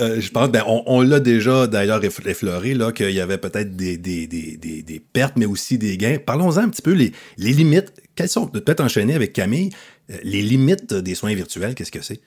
euh, 0.00 0.20
je 0.20 0.30
pense, 0.30 0.50
ben, 0.50 0.64
on, 0.66 1.02
l'a 1.02 1.20
déjà 1.20 1.66
d'ailleurs 1.66 2.02
effleuré, 2.04 2.74
là, 2.74 2.92
qu'il 2.92 3.10
y 3.10 3.20
avait 3.20 3.38
peut-être 3.38 3.76
des, 3.76 5.02
pertes, 5.12 5.36
mais 5.36 5.46
aussi 5.46 5.78
des 5.78 5.96
gains. 5.96 6.18
Parlons-en 6.24 6.58
un 6.58 6.68
petit 6.68 6.82
peu, 6.82 6.92
les, 6.92 7.12
les 7.36 7.52
limites. 7.52 7.92
Quelles 8.14 8.28
sont, 8.28 8.46
peut-être 8.46 8.80
enchaîner 8.80 9.14
avec 9.14 9.32
Camille, 9.32 9.70
euh, 10.10 10.16
les 10.22 10.42
limites 10.42 10.94
des 10.94 11.14
soins 11.14 11.34
virtuels, 11.34 11.74
qu'est-ce 11.74 11.92
que 11.92 12.02
c'est? 12.02 12.20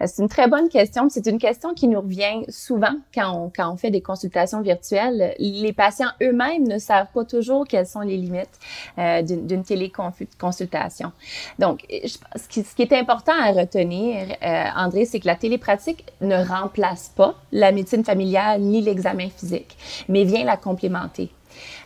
Euh, 0.00 0.04
c'est 0.06 0.22
une 0.22 0.28
très 0.28 0.48
bonne 0.48 0.68
question. 0.68 1.08
C'est 1.08 1.26
une 1.26 1.38
question 1.38 1.74
qui 1.74 1.88
nous 1.88 2.00
revient 2.00 2.44
souvent 2.48 2.94
quand 3.14 3.32
on, 3.32 3.52
quand 3.54 3.72
on 3.72 3.76
fait 3.76 3.90
des 3.90 4.00
consultations 4.00 4.60
virtuelles. 4.60 5.34
Les 5.38 5.72
patients 5.72 6.10
eux-mêmes 6.22 6.66
ne 6.66 6.78
savent 6.78 7.08
pas 7.12 7.24
toujours 7.24 7.66
quelles 7.66 7.86
sont 7.86 8.00
les 8.00 8.16
limites 8.16 8.58
euh, 8.98 9.22
d'une 9.22 9.64
téléconsultation. 9.64 11.12
Donc, 11.58 11.86
ce 11.90 12.48
qui, 12.48 12.62
ce 12.62 12.74
qui, 12.74 12.82
est 12.82 12.92
important 12.92 13.32
à 13.40 13.52
retenir, 13.52 14.26
euh, 14.42 14.64
André, 14.76 15.04
c'est 15.04 15.20
que 15.20 15.26
la 15.26 15.36
télépratique 15.36 16.04
ne 16.20 16.36
remplace 16.36 17.12
pas 17.14 17.34
la 17.52 17.72
médecine 17.72 18.04
familiale 18.04 18.60
ni 18.60 18.80
l'examen 18.80 19.28
physique, 19.28 19.76
mais 20.08 20.24
vient 20.24 20.44
la 20.44 20.56
complémenter. 20.56 21.30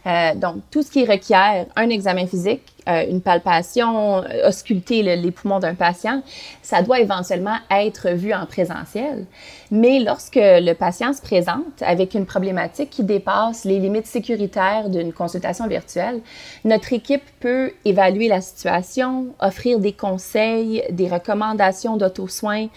Euh, 0.06 0.34
donc, 0.34 0.56
tout 0.70 0.82
ce 0.82 0.90
qui 0.90 1.04
requiert 1.04 1.66
un 1.76 1.88
examen 1.88 2.26
physique, 2.26 2.62
euh, 2.88 3.04
une 3.08 3.20
palpation, 3.20 4.18
euh, 4.18 4.48
ausculter 4.48 5.02
les 5.02 5.30
poumons 5.30 5.58
d'un 5.58 5.74
patient, 5.74 6.22
ça 6.62 6.82
doit 6.82 7.00
éventuellement 7.00 7.56
être 7.70 8.10
vu 8.10 8.34
en 8.34 8.46
présentiel. 8.46 9.26
Mais 9.70 9.98
lorsque 9.98 10.36
le 10.36 10.72
patient 10.74 11.12
se 11.12 11.22
présente 11.22 11.82
avec 11.82 12.14
une 12.14 12.26
problématique 12.26 12.90
qui 12.90 13.02
dépasse 13.02 13.64
les 13.64 13.78
limites 13.78 14.06
sécuritaires 14.06 14.88
d'une 14.88 15.12
consultation 15.12 15.66
virtuelle, 15.66 16.20
notre 16.64 16.92
équipe 16.92 17.24
peut 17.40 17.72
évaluer 17.84 18.28
la 18.28 18.40
situation, 18.40 19.26
offrir 19.40 19.78
des 19.78 19.92
conseils, 19.92 20.84
des 20.90 21.08
recommandations 21.08 21.96
d'auto-soins 21.96 22.68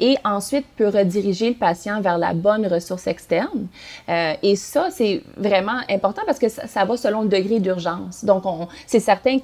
et 0.00 0.16
ensuite 0.24 0.66
peut 0.76 0.88
rediriger 0.88 1.50
le 1.50 1.54
patient 1.54 2.00
vers 2.00 2.18
la 2.18 2.34
bonne 2.34 2.66
ressource 2.66 3.06
externe. 3.06 3.68
Euh, 4.08 4.34
et 4.42 4.56
ça, 4.56 4.88
c'est 4.90 5.22
vraiment 5.36 5.80
important 5.88 6.22
parce 6.26 6.38
que 6.38 6.48
ça, 6.48 6.84
va 6.84 6.96
selon 6.96 7.22
le 7.22 7.28
degré 7.28 7.60
d'urgence. 7.60 8.24
Donc, 8.24 8.44
c'est 8.86 9.00
certain 9.00 9.38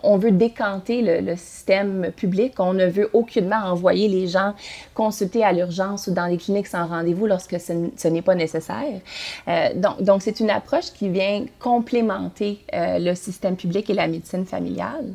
qu'on 0.00 0.16
veut 0.18 0.30
décanter 0.30 1.02
le, 1.02 1.36
système 1.36 2.10
public. 2.16 2.54
On 2.58 2.74
ne 2.74 2.86
veut 2.86 3.08
aucunement 3.12 3.62
envoyer 3.64 4.08
les 4.08 4.26
gens 4.26 4.54
consulter 4.94 5.44
à 5.44 5.52
l'urgence 5.52 6.06
ou 6.06 6.12
dans 6.12 6.26
les 6.26 6.36
cliniques 6.36 6.66
sans 6.66 6.86
rendez-vous 6.86 7.26
lorsque 7.26 7.58
ce, 7.60 8.08
n'est 8.08 8.22
pas 8.22 8.34
nécessaire. 8.34 9.00
Euh, 9.48 9.68
donc, 9.74 10.02
donc 10.02 10.22
c'est 10.22 10.40
une 10.40 10.50
approche 10.50 10.92
qui 10.92 11.08
vient 11.08 11.44
complémenter 11.58 12.60
euh, 12.74 12.98
le 12.98 13.14
système 13.14 13.56
public 13.56 13.88
et 13.90 13.94
la 13.94 14.08
médecine 14.08 14.44
familiale. 14.44 15.06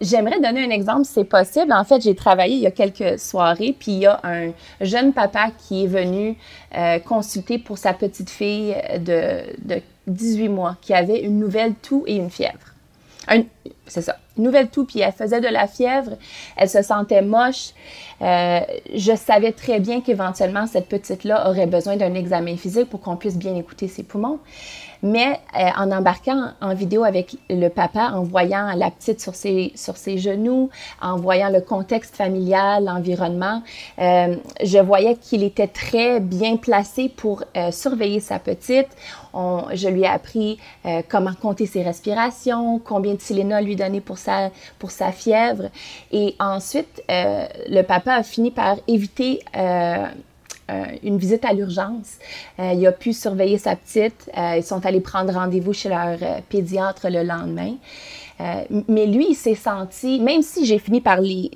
J'aimerais 0.00 0.38
donner 0.40 0.64
un 0.64 0.70
exemple, 0.70 1.04
si 1.04 1.12
c'est 1.14 1.24
possible. 1.24 1.72
En 1.72 1.84
fait, 1.84 2.00
j'ai 2.02 2.14
travaillé 2.14 2.54
il 2.54 2.60
y 2.60 2.66
a 2.66 2.70
quelques 2.70 3.18
soirées, 3.18 3.74
puis 3.78 3.92
il 3.92 3.98
y 4.00 4.06
a 4.06 4.20
un 4.22 4.52
jeune 4.80 5.12
papa 5.12 5.50
qui 5.56 5.84
est 5.84 5.88
venu 5.88 6.36
euh, 6.76 6.98
consulter 7.00 7.58
pour 7.58 7.78
sa 7.78 7.94
petite 7.94 8.30
fille 8.30 8.76
de, 9.00 9.42
de 9.64 9.80
18 10.06 10.48
mois 10.48 10.76
qui 10.80 10.94
avait 10.94 11.20
une 11.20 11.38
nouvelle 11.38 11.74
toux 11.74 12.04
et 12.06 12.16
une 12.16 12.30
fièvre. 12.30 12.74
C'est 13.86 14.02
ça, 14.02 14.16
une 14.36 14.44
nouvelle 14.44 14.68
toux, 14.68 14.84
puis 14.84 15.00
elle 15.00 15.12
faisait 15.12 15.40
de 15.40 15.48
la 15.48 15.66
fièvre, 15.66 16.12
elle 16.56 16.68
se 16.68 16.82
sentait 16.82 17.22
moche. 17.22 17.70
Euh, 18.20 18.60
je 18.94 19.14
savais 19.16 19.52
très 19.52 19.80
bien 19.80 20.00
qu'éventuellement, 20.00 20.66
cette 20.66 20.88
petite-là 20.88 21.48
aurait 21.48 21.66
besoin 21.66 21.96
d'un 21.96 22.14
examen 22.14 22.56
physique 22.56 22.88
pour 22.88 23.00
qu'on 23.00 23.16
puisse 23.16 23.36
bien 23.36 23.54
écouter 23.56 23.88
ses 23.88 24.02
poumons. 24.02 24.38
Mais 25.02 25.40
euh, 25.58 25.68
en 25.76 25.90
embarquant 25.90 26.50
en 26.60 26.74
vidéo 26.74 27.04
avec 27.04 27.36
le 27.48 27.68
papa, 27.68 28.10
en 28.14 28.22
voyant 28.22 28.72
la 28.74 28.90
petite 28.90 29.20
sur 29.20 29.34
ses, 29.34 29.72
sur 29.74 29.96
ses 29.96 30.18
genoux, 30.18 30.70
en 31.00 31.16
voyant 31.16 31.50
le 31.50 31.60
contexte 31.60 32.16
familial, 32.16 32.84
l'environnement, 32.84 33.62
euh, 33.98 34.36
je 34.62 34.78
voyais 34.78 35.16
qu'il 35.16 35.42
était 35.44 35.68
très 35.68 36.20
bien 36.20 36.56
placé 36.56 37.08
pour 37.08 37.44
euh, 37.56 37.70
surveiller 37.70 38.20
sa 38.20 38.38
petite. 38.38 38.88
Je 39.72 39.88
lui 39.88 40.02
ai 40.02 40.06
appris 40.06 40.58
euh, 40.86 41.02
comment 41.08 41.34
compter 41.34 41.66
ses 41.66 41.82
respirations, 41.82 42.78
combien 42.78 43.12
de 43.12 43.18
Tylenol 43.18 43.64
lui 43.64 43.76
donner 43.76 44.00
pour 44.00 44.18
sa, 44.18 44.50
pour 44.78 44.90
sa 44.90 45.12
fièvre. 45.12 45.64
Et 46.10 46.34
ensuite, 46.40 47.02
euh, 47.10 47.46
le 47.68 47.82
papa 47.82 48.14
a 48.14 48.22
fini 48.22 48.50
par 48.50 48.76
éviter 48.88 49.40
euh, 49.56 50.06
une 51.02 51.18
visite 51.18 51.44
à 51.44 51.52
l'urgence. 51.52 52.18
Euh, 52.58 52.72
il 52.74 52.86
a 52.86 52.92
pu 52.92 53.12
surveiller 53.12 53.58
sa 53.58 53.76
petite. 53.76 54.30
Euh, 54.36 54.56
ils 54.56 54.64
sont 54.64 54.84
allés 54.84 55.00
prendre 55.00 55.32
rendez-vous 55.32 55.72
chez 55.72 55.88
leur 55.88 56.18
pédiatre 56.48 57.08
le 57.08 57.22
lendemain. 57.22 57.74
mais 58.88 59.06
lui, 59.06 59.30
il 59.30 59.34
s'est 59.34 59.56
senti, 59.56 60.20
même 60.20 60.42
si 60.42 60.64
j'ai 60.64 60.78
fini 60.78 61.00
par 61.00 61.20
les, 61.20 61.50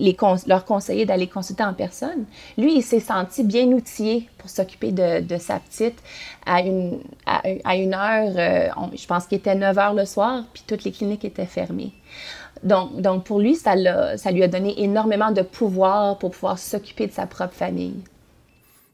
leur 0.47 0.65
conseiller 0.65 1.07
d'aller 1.07 1.29
consulter 1.29 1.63
en 1.63 1.75
personne, 1.75 2.25
lui, 2.59 2.77
il 2.77 2.83
s'est 2.83 3.01
senti 3.01 3.45
bien 3.45 3.67
outillé 3.67 4.29
pour 4.39 4.51
s'occuper 4.51 4.91
de, 4.91 5.39
sa 5.39 5.61
petite 5.61 5.99
à 6.45 6.61
une, 6.61 6.99
à, 7.25 7.77
une 7.77 7.95
heure, 7.95 8.33
je 8.97 9.07
pense 9.07 9.27
qu'il 9.27 9.39
était 9.39 9.55
9 9.55 9.79
heures 9.79 9.95
le 9.95 10.05
soir, 10.05 10.43
puis 10.53 10.65
toutes 10.67 10.83
les 10.83 10.91
cliniques 10.91 11.25
étaient 11.25 11.47
fermées. 11.47 11.93
Donc, 12.63 13.01
donc 13.01 13.25
pour 13.25 13.41
lui, 13.41 13.57
ça 13.57 13.75
lui 13.75 14.43
a 14.43 14.49
donné 14.49 14.83
énormément 14.83 15.31
de 15.31 15.43
pouvoir 15.43 16.19
pour 16.19 16.31
pouvoir 16.31 16.59
s'occuper 16.59 17.07
de 17.07 17.13
sa 17.13 17.27
propre 17.27 17.55
famille. 17.55 17.95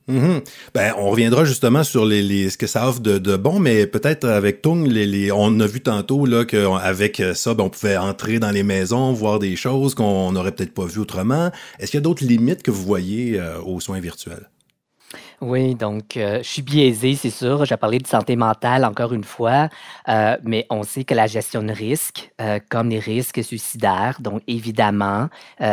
Mhm. 0.08 0.40
Ben, 0.74 0.94
on 0.96 1.10
reviendra 1.10 1.44
justement 1.44 1.84
sur 1.84 2.06
les, 2.06 2.48
ce 2.48 2.56
que 2.56 2.66
ça 2.66 2.88
offre 2.88 3.00
de, 3.00 3.36
bon, 3.36 3.58
mais 3.58 3.86
peut-être 3.86 4.26
avec 4.26 4.62
Tung, 4.62 4.86
les, 4.86 5.30
on 5.30 5.60
a 5.60 5.66
vu 5.66 5.80
tantôt 5.80 6.24
là 6.24 6.44
qu'avec 6.46 7.22
ça, 7.34 7.54
ben, 7.54 7.64
on 7.64 7.70
pouvait 7.70 7.96
entrer 7.98 8.38
dans 8.38 8.50
les 8.50 8.62
maisons, 8.62 9.12
voir 9.12 9.38
des 9.38 9.54
choses 9.54 9.94
qu'on 9.94 10.32
n'aurait 10.32 10.52
peut-être 10.52 10.72
pas 10.72 10.86
vues 10.86 11.00
autrement. 11.00 11.50
Est-ce 11.78 11.90
qu'il 11.90 11.98
y 11.98 12.02
a 12.02 12.04
d'autres 12.04 12.24
limites 12.24 12.62
que 12.62 12.70
vous 12.70 12.84
voyez 12.84 13.38
euh, 13.38 13.60
aux 13.60 13.80
soins 13.80 14.00
virtuels? 14.00 14.48
Oui, 15.40 15.76
donc 15.76 16.16
euh, 16.16 16.38
je 16.38 16.48
suis 16.48 16.62
biaisé, 16.62 17.14
c'est 17.14 17.30
sûr. 17.30 17.64
J'ai 17.64 17.76
parlé 17.76 17.98
de 18.00 18.08
santé 18.08 18.34
mentale 18.34 18.84
encore 18.84 19.12
une 19.12 19.22
fois, 19.22 19.68
euh, 20.08 20.36
mais 20.42 20.66
on 20.68 20.82
sait 20.82 21.04
que 21.04 21.14
la 21.14 21.28
gestion 21.28 21.62
de 21.62 21.70
risques, 21.70 22.32
euh, 22.40 22.58
comme 22.68 22.88
les 22.88 22.98
risques 22.98 23.44
suicidaires, 23.44 24.18
donc 24.20 24.42
évidemment, 24.48 25.28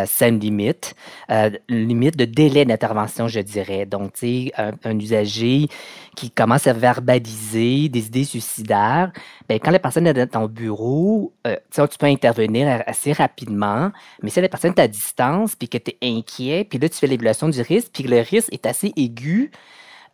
c'est 0.05 0.29
une 0.29 0.39
limite, 0.39 0.93
une 1.29 1.87
limite 1.87 2.15
de 2.15 2.25
délai 2.25 2.65
d'intervention, 2.65 3.27
je 3.27 3.39
dirais. 3.39 3.85
Donc, 3.87 4.13
tu 4.13 4.49
sais, 4.49 4.51
un, 4.57 4.99
usager 4.99 5.67
qui 6.15 6.31
commence 6.31 6.67
à 6.67 6.73
verbaliser 6.73 7.89
des 7.89 8.07
idées 8.07 8.23
suicidaires, 8.23 9.11
ben, 9.47 9.59
quand 9.59 9.71
la 9.71 9.79
personne 9.79 10.07
est 10.07 10.13
dans 10.13 10.27
ton 10.27 10.47
bureau, 10.47 11.33
tu 11.43 11.97
peux 11.99 12.05
intervenir 12.07 12.83
assez 12.87 13.13
rapidement, 13.13 13.91
mais 14.21 14.29
si 14.29 14.41
la 14.41 14.49
personne 14.49 14.71
est 14.71 14.81
à 14.81 14.87
distance, 14.87 15.55
puis 15.55 15.69
que 15.69 15.77
tu 15.77 15.91
es 15.91 15.97
inquiet, 16.01 16.63
puis 16.63 16.79
là, 16.79 16.89
tu 16.89 16.97
fais 16.97 17.07
l'évaluation 17.07 17.49
du 17.49 17.61
risque, 17.61 17.89
puis 17.93 18.03
le 18.03 18.19
risque 18.19 18.51
est 18.53 18.65
assez 18.65 18.91
aigu, 18.95 19.51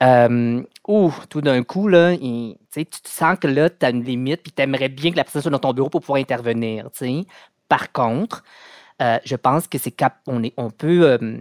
euh, 0.02 0.64
ou 0.88 1.12
tout 1.30 1.42
d'un 1.42 1.64
coup, 1.64 1.88
là, 1.88 2.16
tu 2.18 2.86
sens 3.06 3.38
que 3.40 3.48
là, 3.48 3.70
tu 3.70 3.86
as 3.86 3.92
une 3.92 4.04
limite, 4.04 4.42
puis 4.42 4.52
tu 4.52 4.62
aimerais 4.62 4.90
bien 4.90 5.12
que 5.12 5.18
la 5.18 5.24
personne 5.24 5.44
soit 5.44 5.52
dans 5.52 5.60
ton 5.60 5.74
bureau 5.74 5.90
pour 5.90 6.02
pouvoir 6.02 6.20
intervenir. 6.20 6.90
Par 7.68 7.92
contre, 7.92 8.44
euh, 9.02 9.20
je 9.24 9.36
pense 9.36 9.68
que 9.68 9.78
c'est 9.78 9.92
est, 10.44 10.54
on 10.58 10.70
peut 10.72 11.04
euh, 11.04 11.38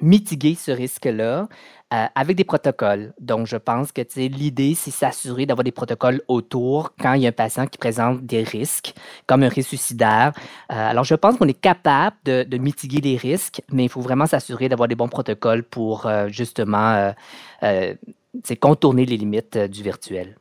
mitiguer 0.00 0.56
ce 0.56 0.70
risque-là 0.70 1.48
avec 1.90 2.36
des 2.36 2.44
protocoles. 2.44 3.12
Donc, 3.20 3.46
je 3.46 3.56
pense 3.56 3.92
que 3.92 4.02
l'idée, 4.16 4.74
c'est 4.76 4.90
s'assurer 4.90 5.46
d'avoir 5.46 5.64
des 5.64 5.72
protocoles 5.72 6.20
autour 6.28 6.94
quand 7.00 7.14
il 7.14 7.22
y 7.22 7.26
a 7.26 7.28
un 7.30 7.32
patient 7.32 7.66
qui 7.66 7.78
présente 7.78 8.24
des 8.24 8.42
risques, 8.42 8.94
comme 9.26 9.42
un 9.42 9.48
risque 9.48 9.68
suicidaire. 9.68 10.32
alors, 10.68 11.04
je 11.04 11.14
pense 11.14 11.36
qu'on 11.36 11.48
est 11.48 11.60
capable 11.60 12.16
de, 12.24 12.42
de, 12.42 12.58
mitiguer 12.58 13.00
les 13.00 13.16
risques, 13.16 13.62
mais 13.72 13.84
il 13.84 13.88
faut 13.88 14.00
vraiment 14.00 14.26
s'assurer 14.26 14.68
d'avoir 14.68 14.88
des 14.88 14.96
bons 14.96 15.08
protocoles 15.08 15.62
pour 15.62 16.10
justement 16.28 17.12
contourner 18.60 19.06
les 19.06 19.16
limites 19.16 19.58
du 19.58 19.82
virtuel. 19.82 20.36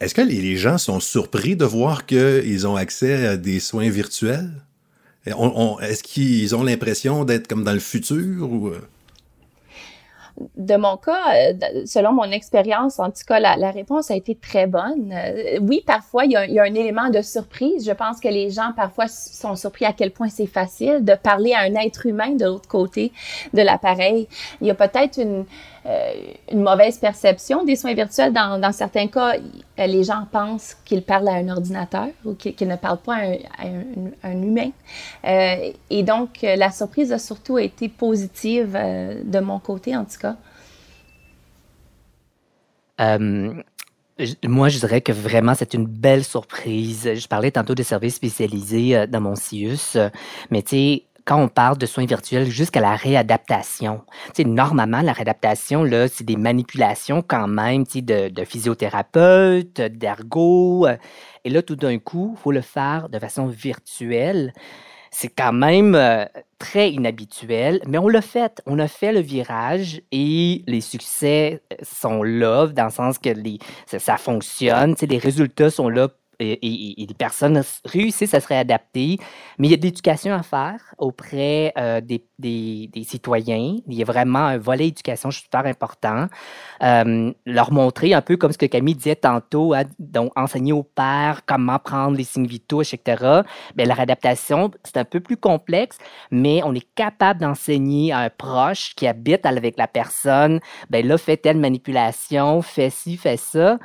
Est-ce 0.00 0.14
que 0.14 0.20
les 0.20 0.56
gens 0.56 0.78
sont 0.78 1.00
surpris 1.00 1.56
de 1.56 1.64
voir 1.64 2.04
qu'ils 2.04 2.66
ont 2.66 2.76
accès 2.76 3.26
à 3.26 3.36
des 3.36 3.60
soins 3.60 3.88
virtuels? 3.88 4.50
Est-ce 5.26 6.02
qu'ils 6.02 6.54
ont 6.54 6.62
l'impression 6.62 7.24
d'être 7.24 7.48
comme 7.48 7.64
dans 7.64 7.72
le 7.72 7.80
futur? 7.80 8.50
Ou... 8.50 8.68
Euh? 8.68 8.80
de 10.56 10.76
mon 10.76 10.96
cas, 10.96 11.34
euh, 11.34 11.52
selon 11.86 12.12
mon 12.12 12.30
expérience, 12.30 12.98
en 12.98 13.10
tout 13.10 13.22
cas, 13.26 13.38
la, 13.38 13.70
réponse 13.70 14.10
a 14.10 14.16
été 14.16 14.34
très 14.34 14.66
bonne. 14.66 15.12
Euh, 15.12 15.58
oui, 15.62 15.82
parfois, 15.86 16.24
il 16.24 16.32
y, 16.32 16.36
a, 16.36 16.62
un 16.62 16.74
élément 16.74 17.08
de 17.10 17.22
surprise. 17.22 17.86
Je 17.86 17.92
pense 17.92 18.20
que 18.20 18.28
les 18.28 18.50
gens, 18.50 18.72
parfois, 18.74 19.06
sont 19.08 19.54
surpris 19.54 19.84
à 19.84 19.92
quel 19.92 20.10
point 20.10 20.28
c'est 20.28 20.46
facile 20.46 21.04
de 21.04 21.14
parler 21.14 21.52
à 21.52 21.60
un 21.60 21.74
être 21.76 22.06
humain 22.06 22.30
de 22.30 22.46
l'autre 22.46 22.68
côté 22.68 23.12
de 23.52 23.62
l'appareil. 23.62 24.28
Il 24.60 24.66
y 24.66 24.70
a 24.70 24.74
peut-être 24.74 25.18
une, 25.20 25.44
une 26.50 26.62
mauvaise 26.62 26.98
perception 26.98 27.64
des 27.64 27.76
soins 27.76 27.94
virtuels. 27.94 28.32
Dans, 28.32 28.72
certains 28.72 29.06
cas, 29.08 29.34
les 29.76 30.04
gens 30.04 30.26
pensent 30.30 30.76
qu'ils 30.84 31.02
parlent 31.02 31.28
à 31.28 31.34
un 31.34 31.48
ordinateur 31.48 32.08
ou 32.24 32.34
qu'ils 32.34 32.68
ne 32.68 32.76
parlent 32.76 32.98
pas 32.98 33.16
à 33.16 33.66
un, 34.22 34.42
humain. 34.42 34.70
et 35.24 36.02
donc, 36.02 36.40
la 36.42 36.70
surprise 36.70 37.12
a 37.12 37.18
surtout 37.18 37.58
été 37.58 37.88
positive 37.88 38.72
de 38.72 39.40
mon 39.40 39.58
côté, 39.58 39.94
en 39.96 40.04
tout 40.04 40.18
cas. 40.20 40.36
Euh, 43.00 43.62
moi, 44.44 44.68
je 44.68 44.78
dirais 44.78 45.00
que 45.00 45.12
vraiment, 45.12 45.54
c'est 45.54 45.74
une 45.74 45.86
belle 45.86 46.24
surprise. 46.24 47.10
Je 47.14 47.26
parlais 47.26 47.50
tantôt 47.50 47.74
des 47.74 47.82
services 47.82 48.14
spécialisés 48.14 48.96
euh, 48.96 49.06
dans 49.06 49.20
mon 49.20 49.34
CIUS, 49.34 49.98
mais 50.50 50.62
tu 50.62 50.68
sais, 50.68 51.02
quand 51.24 51.40
on 51.40 51.48
parle 51.48 51.78
de 51.78 51.86
soins 51.86 52.06
virtuels 52.06 52.50
jusqu'à 52.50 52.80
la 52.80 52.96
réadaptation, 52.96 54.02
tu 54.34 54.42
sais, 54.42 54.44
normalement, 54.44 55.00
la 55.00 55.12
réadaptation, 55.12 55.82
là, 55.82 56.08
c'est 56.08 56.24
des 56.24 56.36
manipulations 56.36 57.22
quand 57.26 57.48
même, 57.48 57.84
de, 57.84 58.28
de 58.28 58.44
physiothérapeutes, 58.44 59.80
d'ergo. 59.80 60.86
Et 61.44 61.50
là, 61.50 61.62
tout 61.62 61.76
d'un 61.76 61.98
coup, 61.98 62.34
il 62.36 62.40
faut 62.40 62.52
le 62.52 62.60
faire 62.60 63.08
de 63.08 63.18
façon 63.18 63.46
virtuelle 63.46 64.52
c'est 65.14 65.28
quand 65.28 65.52
même 65.52 65.94
euh, 65.94 66.24
très 66.58 66.90
inhabituel, 66.90 67.80
mais 67.86 67.98
on 67.98 68.08
l'a 68.08 68.20
fait. 68.20 68.60
On 68.66 68.80
a 68.80 68.88
fait 68.88 69.12
le 69.12 69.20
virage 69.20 70.02
et 70.10 70.64
les 70.66 70.80
succès 70.80 71.62
euh, 71.72 71.76
sont 71.82 72.24
là, 72.24 72.66
dans 72.66 72.86
le 72.86 72.90
sens 72.90 73.18
que 73.18 73.28
les, 73.28 73.60
ça, 73.86 74.00
ça 74.00 74.16
fonctionne. 74.16 74.96
Les 75.00 75.18
résultats 75.18 75.70
sont 75.70 75.88
là 75.88 76.08
et, 76.40 76.94
les 76.96 77.14
personnes 77.14 77.62
réussissent 77.84 78.34
à 78.34 78.40
se 78.40 78.48
réadapter, 78.48 79.18
mais 79.58 79.68
il 79.68 79.70
y 79.70 79.74
a 79.74 79.76
de 79.76 79.82
l'éducation 79.82 80.34
à 80.34 80.42
faire 80.42 80.94
auprès 80.98 81.72
euh, 81.78 82.00
des, 82.00 82.24
des, 82.38 83.04
citoyens. 83.04 83.76
Il 83.86 83.94
y 83.94 84.02
a 84.02 84.04
vraiment 84.04 84.40
un 84.40 84.58
volet 84.58 84.88
éducation 84.88 85.30
super 85.30 85.66
important. 85.66 86.26
Euh, 86.82 87.32
leur 87.46 87.72
montrer 87.72 88.14
un 88.14 88.22
peu 88.22 88.36
comme 88.36 88.52
ce 88.52 88.58
que 88.58 88.66
Camille 88.66 88.94
disait 88.94 89.16
tantôt, 89.16 89.74
hein, 89.74 89.84
donc 89.98 90.32
enseigner 90.36 90.72
aux 90.72 90.82
pères 90.82 91.42
comment 91.46 91.78
prendre 91.78 92.16
les 92.16 92.24
signes 92.24 92.46
vitaux, 92.46 92.82
etc. 92.82 93.42
Bien, 93.74 93.86
la 93.86 93.94
réadaptation, 93.94 94.70
c'est 94.84 94.96
un 94.96 95.04
peu 95.04 95.20
plus 95.20 95.36
complexe, 95.36 95.98
mais 96.30 96.62
on 96.64 96.74
est 96.74 96.86
capable 96.94 97.40
d'enseigner 97.40 98.12
à 98.12 98.18
un 98.18 98.30
proche 98.30 98.94
qui 98.94 99.06
habite 99.06 99.46
avec 99.46 99.76
la 99.76 99.88
personne, 99.88 100.60
ben 100.90 101.06
là, 101.06 101.18
fait 101.18 101.36
telle 101.36 101.58
manipulation, 101.58 102.62
fait 102.62 102.90
ci, 102.90 103.16
fait 103.16 103.36
ça. 103.36 103.78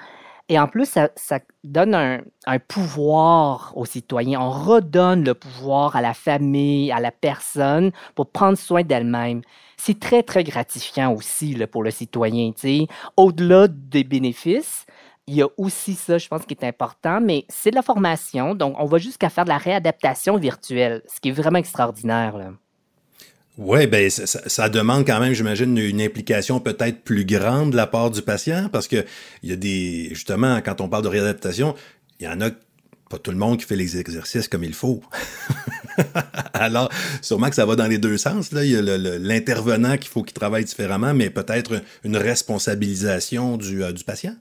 Et 0.52 0.58
en 0.58 0.68
plus, 0.68 0.90
ça, 0.90 1.40
donne 1.64 1.94
un, 1.94 2.60
pouvoir 2.60 3.72
aux 3.76 3.86
citoyens. 3.86 4.42
On 4.42 4.50
redonne 4.50 5.24
le 5.24 5.36
pouvoir 5.36 5.96
à 5.96 6.02
la 6.02 6.16
famille, 6.16 6.92
à 6.92 7.00
la 7.00 7.12
personne 7.12 7.92
pour 8.16 8.32
prendre 8.32 8.58
soin 8.58 8.82
d'elle-même. 8.82 9.42
C'est 9.78 10.00
très, 10.00 10.24
très 10.24 10.44
gratifiant 10.44 11.14
aussi 11.14 11.56
pour 11.72 11.84
le 11.84 11.92
citoyen. 11.92 12.52
Au-delà 13.16 13.68
des 13.68 14.04
bénéfices, 14.04 14.88
il 15.28 15.36
y 15.36 15.44
a 15.44 15.48
aussi 15.58 15.94
ça, 15.94 16.18
je 16.18 16.28
pense, 16.28 16.48
qui 16.48 16.56
est 16.56 16.66
important, 16.66 17.22
mais 17.22 17.46
c'est 17.48 17.70
de 17.70 17.76
la 17.76 17.84
formation. 17.84 18.56
Donc, 18.56 18.76
on 18.80 18.86
va 18.86 18.98
jusqu'à 18.98 19.30
faire 19.30 19.44
de 19.44 19.50
la 19.50 19.60
réadaptation 19.60 20.38
virtuelle, 20.38 21.04
ce 21.06 21.20
qui 21.20 21.30
est 21.30 21.34
vraiment 21.34 21.60
extraordinaire. 21.60 22.54
Oui, 23.60 23.88
ben 23.88 24.10
ça, 24.10 24.26
ça, 24.26 24.70
demande 24.70 25.06
quand 25.06 25.20
même, 25.20 25.34
j'imagine, 25.34 25.78
une 25.78 26.02
implication 26.02 26.62
peut-être 26.62 27.04
plus 27.04 27.26
grande 27.26 27.72
de 27.72 27.76
la 27.76 27.88
part 27.88 28.10
du 28.10 28.22
patient, 28.22 28.70
parce 28.72 28.88
que 28.88 29.04
il 29.44 29.50
y 29.50 29.54
a 29.54 29.58
des. 29.58 30.08
Justement, 30.12 30.62
quand 30.62 30.80
on 30.80 30.88
parle 30.88 31.04
de 31.04 31.10
réadaptation, 31.10 31.76
il 32.22 32.26
y 32.26 32.30
en 32.30 32.40
a 32.40 32.52
pas 33.10 33.18
tout 33.18 33.32
le 33.32 33.38
monde 33.38 33.58
qui 33.58 33.66
fait 33.66 33.76
les 33.76 33.98
exercices 33.98 34.48
comme 34.48 34.64
il 34.64 34.74
faut. 34.74 35.02
Alors, 36.54 36.90
sûrement 37.22 37.50
que 37.50 37.56
ça 37.56 37.66
va 37.66 37.76
dans 37.76 37.88
les 37.88 37.98
deux 37.98 38.18
sens. 38.18 38.54
Là. 38.54 38.64
Il 38.64 38.72
y 38.72 38.78
a 38.78 38.82
l'intervenant 39.18 39.98
qu'il 39.98 40.10
faut 40.10 40.24
qu'il 40.24 40.36
travaille 40.36 40.64
différemment, 40.64 41.14
mais 41.14 41.30
peut-être 41.30 41.82
une 42.06 42.16
responsabilisation 42.16 43.58
du, 43.58 43.84
euh, 43.84 43.92
du 43.92 44.06
patient. 44.06 44.36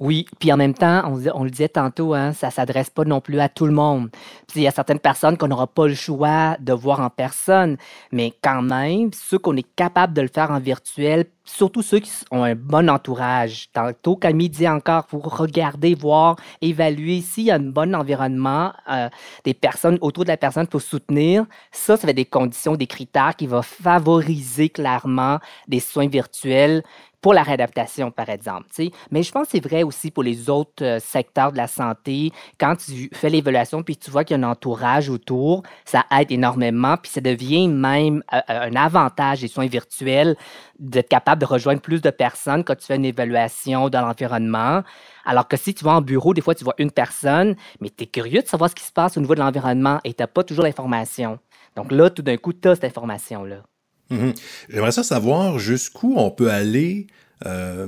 Oui, 0.00 0.26
puis 0.38 0.52
en 0.52 0.56
même 0.56 0.74
temps, 0.74 1.02
on, 1.34 1.44
le 1.44 1.50
disait 1.50 1.68
tantôt, 1.68 2.14
hein, 2.14 2.32
ça 2.32 2.48
ne 2.48 2.52
s'adresse 2.52 2.90
pas 2.90 3.04
non 3.04 3.20
plus 3.20 3.40
à 3.40 3.48
tout 3.48 3.66
le 3.66 3.72
monde. 3.72 4.10
Puis 4.46 4.60
il 4.60 4.62
y 4.62 4.68
a 4.68 4.70
certaines 4.70 5.00
personnes 5.00 5.36
qu'on 5.36 5.48
n'aura 5.48 5.66
pas 5.66 5.88
le 5.88 5.94
choix 5.94 6.56
de 6.60 6.72
voir 6.72 7.00
en 7.00 7.10
personne, 7.10 7.76
mais 8.12 8.32
quand 8.42 8.62
même, 8.62 9.10
ceux 9.12 9.38
qu'on 9.38 9.56
est 9.56 9.66
capable 9.74 10.14
de 10.14 10.22
le 10.22 10.28
faire 10.28 10.50
en 10.50 10.60
virtuel, 10.60 11.26
surtout 11.48 11.82
ceux 11.82 11.98
qui 11.98 12.10
ont 12.30 12.44
un 12.44 12.54
bon 12.54 12.88
entourage. 12.88 13.70
Tantôt, 13.72 14.16
Camille 14.16 14.50
dit 14.50 14.68
encore, 14.68 15.06
pour 15.06 15.24
regarder, 15.36 15.94
voir, 15.94 16.36
évaluer 16.60 17.20
s'il 17.20 17.44
y 17.44 17.50
a 17.50 17.56
un 17.56 17.60
bon 17.60 17.94
environnement, 17.94 18.72
euh, 18.90 19.08
des 19.44 19.54
personnes 19.54 19.98
autour 20.00 20.24
de 20.24 20.28
la 20.28 20.36
personne 20.36 20.66
pour 20.66 20.82
soutenir. 20.82 21.44
Ça, 21.72 21.96
ça 21.96 22.08
être 22.08 22.16
des 22.16 22.24
conditions, 22.24 22.76
des 22.76 22.86
critères 22.86 23.34
qui 23.36 23.46
vont 23.46 23.62
favoriser 23.62 24.68
clairement 24.68 25.38
des 25.66 25.80
soins 25.80 26.08
virtuels 26.08 26.82
pour 27.20 27.34
la 27.34 27.42
réadaptation, 27.42 28.10
par 28.10 28.28
exemple. 28.28 28.68
Mais 29.10 29.22
je 29.22 29.32
pense 29.32 29.46
que 29.46 29.52
c'est 29.52 29.64
vrai 29.64 29.82
aussi 29.82 30.10
pour 30.10 30.22
les 30.22 30.48
autres 30.48 30.84
euh, 30.84 30.98
secteurs 31.00 31.52
de 31.52 31.56
la 31.56 31.66
santé. 31.66 32.30
Quand 32.58 32.76
tu 32.76 33.10
fais 33.12 33.28
l'évaluation 33.28 33.82
puis 33.82 33.96
tu 33.96 34.10
vois 34.10 34.24
qu'il 34.24 34.38
y 34.38 34.42
a 34.42 34.46
un 34.46 34.50
entourage 34.50 35.08
autour, 35.08 35.62
ça 35.84 36.04
aide 36.16 36.30
énormément. 36.30 36.96
Puis 36.96 37.10
ça 37.10 37.20
devient 37.20 37.68
même 37.68 38.22
euh, 38.32 38.40
euh, 38.50 38.70
un 38.70 38.76
avantage 38.76 39.40
des 39.40 39.48
soins 39.48 39.66
virtuels 39.66 40.36
d'être 40.78 41.08
capable 41.08 41.40
de 41.40 41.46
rejoindre 41.46 41.80
plus 41.80 42.00
de 42.00 42.10
personnes 42.10 42.62
quand 42.62 42.76
tu 42.76 42.86
fais 42.86 42.96
une 42.96 43.04
évaluation 43.04 43.88
de 43.88 43.98
l'environnement. 43.98 44.82
Alors 45.24 45.48
que 45.48 45.56
si 45.56 45.74
tu 45.74 45.84
vas 45.84 45.92
en 45.92 46.00
bureau, 46.00 46.34
des 46.34 46.40
fois, 46.40 46.54
tu 46.54 46.64
vois 46.64 46.74
une 46.78 46.92
personne, 46.92 47.56
mais 47.80 47.90
tu 47.90 48.04
es 48.04 48.06
curieux 48.06 48.42
de 48.42 48.46
savoir 48.46 48.70
ce 48.70 48.74
qui 48.74 48.84
se 48.84 48.92
passe 48.92 49.16
au 49.16 49.20
niveau 49.20 49.34
de 49.34 49.40
l'environnement 49.40 49.98
et 50.04 50.14
tu 50.14 50.22
n'as 50.22 50.28
pas 50.28 50.44
toujours 50.44 50.64
l'information. 50.64 51.38
Donc 51.76 51.92
là, 51.92 52.10
tout 52.10 52.22
d'un 52.22 52.36
coup, 52.36 52.52
tu 52.52 52.68
as 52.68 52.76
cette 52.76 52.84
information-là. 52.84 53.62
Mhm. 54.10 54.32
J'aimerais 54.68 54.92
ça 54.92 55.02
savoir 55.02 55.58
jusqu'où 55.58 56.14
on 56.16 56.30
peut 56.30 56.50
aller. 56.50 57.06
Euh, 57.46 57.86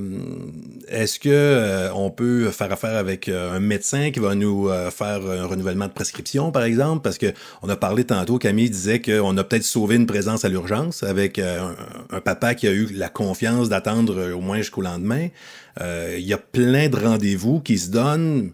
est-ce 0.88 1.18
que 1.18 1.28
euh, 1.28 1.92
on 1.94 2.10
peut 2.10 2.50
faire 2.50 2.70
affaire 2.70 2.96
avec 2.96 3.28
euh, 3.28 3.56
un 3.56 3.58
médecin 3.58 4.12
qui 4.12 4.20
va 4.20 4.36
nous 4.36 4.68
faire 4.90 5.26
un 5.26 5.46
renouvellement 5.46 5.86
de 5.86 5.92
prescription, 5.92 6.52
par 6.52 6.62
exemple, 6.62 7.02
parce 7.02 7.18
que 7.18 7.32
on 7.62 7.68
a 7.68 7.76
parlé 7.76 8.04
tantôt, 8.04 8.38
Camille 8.38 8.70
disait 8.70 9.00
qu'on 9.00 9.36
a 9.36 9.44
peut-être 9.44 9.64
sauvé 9.64 9.96
une 9.96 10.06
présence 10.06 10.44
à 10.44 10.48
l'urgence 10.48 11.02
avec 11.02 11.38
un, 11.38 11.74
un, 12.10 12.20
papa 12.20 12.54
qui 12.54 12.68
a 12.68 12.72
eu 12.72 12.86
la 12.92 13.08
confiance 13.08 13.68
d'attendre 13.68 14.32
au 14.32 14.40
moins 14.40 14.58
jusqu'au 14.58 14.82
lendemain. 14.82 15.28
Il 15.80 16.20
y 16.20 16.32
a 16.32 16.38
plein 16.38 16.88
de 16.88 16.96
rendez-vous 16.96 17.60
qui 17.60 17.78
se 17.78 17.90
donnent 17.90 18.52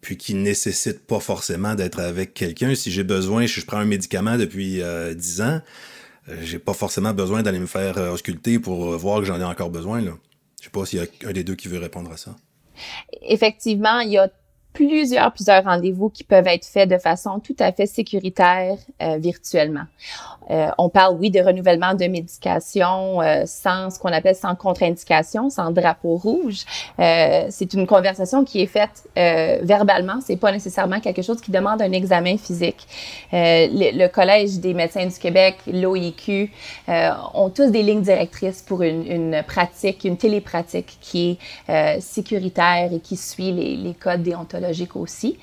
puis 0.00 0.16
qui 0.16 0.34
nécessitent 0.34 1.04
pas 1.06 1.18
forcément 1.18 1.74
d'être 1.74 1.98
avec 1.98 2.32
quelqu'un. 2.32 2.76
Si 2.76 2.92
j'ai 2.92 3.02
besoin, 3.02 3.46
je, 3.46 3.60
je 3.60 3.66
prends 3.66 3.78
un 3.78 3.84
médicament 3.84 4.36
depuis 4.36 4.80
dix 5.16 5.40
ans, 5.40 5.60
j'ai 6.40 6.58
pas 6.58 6.74
forcément 6.74 7.14
besoin 7.14 7.42
d'aller 7.42 7.58
me 7.58 7.66
faire 7.66 7.98
euh, 7.98 8.12
ausculter 8.12 8.58
pour 8.58 8.92
euh, 8.92 8.96
voir 8.96 9.20
que 9.20 9.24
j'en 9.24 9.40
ai 9.40 9.44
encore 9.44 9.70
besoin. 9.70 10.00
Là. 10.00 10.12
Je 10.60 10.64
sais 10.64 10.70
pas 10.70 10.84
s'il 10.84 11.00
y 11.00 11.02
a 11.02 11.28
un 11.28 11.32
des 11.32 11.44
deux 11.44 11.54
qui 11.54 11.68
veut 11.68 11.78
répondre 11.78 12.10
à 12.10 12.16
ça. 12.16 12.36
Effectivement, 13.22 14.00
il 14.00 14.10
y 14.10 14.18
a 14.18 14.30
plusieurs, 14.72 15.32
plusieurs 15.32 15.64
rendez-vous 15.64 16.08
qui 16.08 16.24
peuvent 16.24 16.46
être 16.46 16.66
faits 16.66 16.88
de 16.88 16.98
façon 16.98 17.40
tout 17.40 17.56
à 17.58 17.72
fait 17.72 17.86
sécuritaire 17.86 18.76
virtuellement. 19.18 19.86
Euh, 20.50 20.70
on 20.78 20.88
parle, 20.88 21.16
oui, 21.18 21.30
de 21.30 21.40
renouvellement 21.40 21.94
de 21.94 22.06
médication 22.06 23.20
euh, 23.20 23.42
sans 23.46 23.90
ce 23.90 23.98
qu'on 23.98 24.12
appelle 24.12 24.34
sans 24.34 24.54
contre-indication, 24.54 25.50
sans 25.50 25.70
drapeau 25.70 26.16
rouge. 26.16 26.64
Euh, 26.98 27.46
c'est 27.50 27.74
une 27.74 27.86
conversation 27.86 28.44
qui 28.44 28.62
est 28.62 28.66
faite 28.66 29.08
verbalement. 29.62 30.20
C'est 30.24 30.36
pas 30.36 30.52
nécessairement 30.52 31.00
quelque 31.00 31.22
chose 31.22 31.40
qui 31.40 31.50
demande 31.50 31.82
un 31.82 31.92
examen 31.92 32.38
physique. 32.38 32.86
Le, 33.32 33.98
le, 33.98 34.08
Collège 34.08 34.58
des 34.58 34.74
médecins 34.74 35.06
du 35.06 35.18
Québec, 35.18 35.56
l'OIQ, 35.66 36.50
ont 37.34 37.50
tous 37.50 37.70
des 37.70 37.82
lignes 37.82 38.02
directrices 38.02 38.62
pour 38.62 38.82
une, 38.82 39.06
une 39.10 39.42
pratique, 39.46 40.04
une 40.04 40.16
télépratique 40.16 40.98
qui 41.00 41.38
est 41.68 42.00
sécuritaire 42.00 42.90
et 42.92 43.00
qui 43.00 43.16
suit 43.16 43.52
les, 43.52 43.76
les 43.76 43.94
codes 43.94 44.22
déontologiques 44.22 44.57
aussi. 44.96 45.38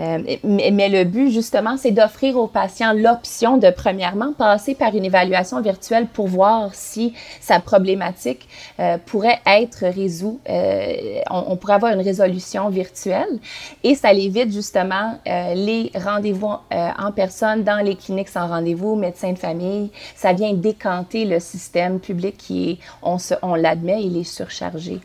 Euh, 0.00 0.18
mais, 0.44 0.88
le 0.88 1.04
but, 1.04 1.30
justement, 1.30 1.76
c'est 1.76 1.90
d'offrir 1.90 2.36
aux 2.36 2.46
patients 2.46 2.92
l'option 2.92 3.56
de, 3.56 3.70
premièrement, 3.70 4.32
passer 4.32 4.74
par 4.74 4.94
une 4.94 5.04
évaluation 5.04 5.60
virtuelle 5.60 6.06
pour 6.06 6.28
voir 6.28 6.74
si 6.74 7.14
sa 7.40 7.60
problématique 7.60 8.48
euh, 8.78 8.98
pourrait 9.04 9.40
être 9.46 9.86
résoue. 9.86 10.40
Euh, 10.48 11.20
on, 11.30 11.56
pourrait 11.56 11.74
avoir 11.74 11.92
une 11.92 12.02
résolution 12.02 12.68
virtuelle 12.68 13.38
et 13.82 13.94
ça 13.94 14.12
évite 14.12 14.52
justement 14.52 15.18
les 15.26 15.90
rendez-vous 15.94 16.52
en 16.70 17.12
personne 17.12 17.64
dans 17.64 17.84
les 17.84 17.96
cliniques 17.96 18.28
sans 18.28 18.48
rendez-vous, 18.48 18.94
médecins 18.94 19.32
de 19.32 19.38
famille. 19.38 19.90
Ça 20.14 20.32
vient 20.32 20.52
décanter 20.52 21.24
le 21.24 21.40
système 21.40 21.98
public 22.00 22.36
qui 22.36 22.70
est, 22.70 22.78
on, 23.02 23.16
on 23.42 23.54
l'admet, 23.54 24.02
il 24.02 24.16
est 24.18 24.24
surchargé. 24.24 25.00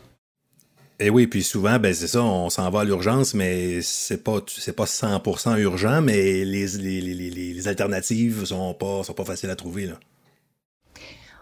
Et 1.01 1.07
eh 1.07 1.09
oui, 1.09 1.25
puis 1.25 1.41
souvent, 1.41 1.79
ben 1.79 1.95
c'est 1.95 2.05
ça, 2.05 2.21
on 2.21 2.51
s'en 2.51 2.69
va 2.69 2.81
à 2.81 2.83
l'urgence, 2.83 3.33
mais 3.33 3.81
c'est 3.81 4.23
pas 4.23 4.39
pas 4.39 4.85
100% 4.85 5.57
urgent, 5.57 5.99
mais 5.99 6.45
les, 6.45 6.67
les, 6.67 7.67
alternatives 7.67 8.45
sont 8.45 8.75
pas 8.75 9.03
sont 9.03 9.13
pas 9.13 9.25
faciles 9.25 9.49
à 9.49 9.55
trouver. 9.55 9.89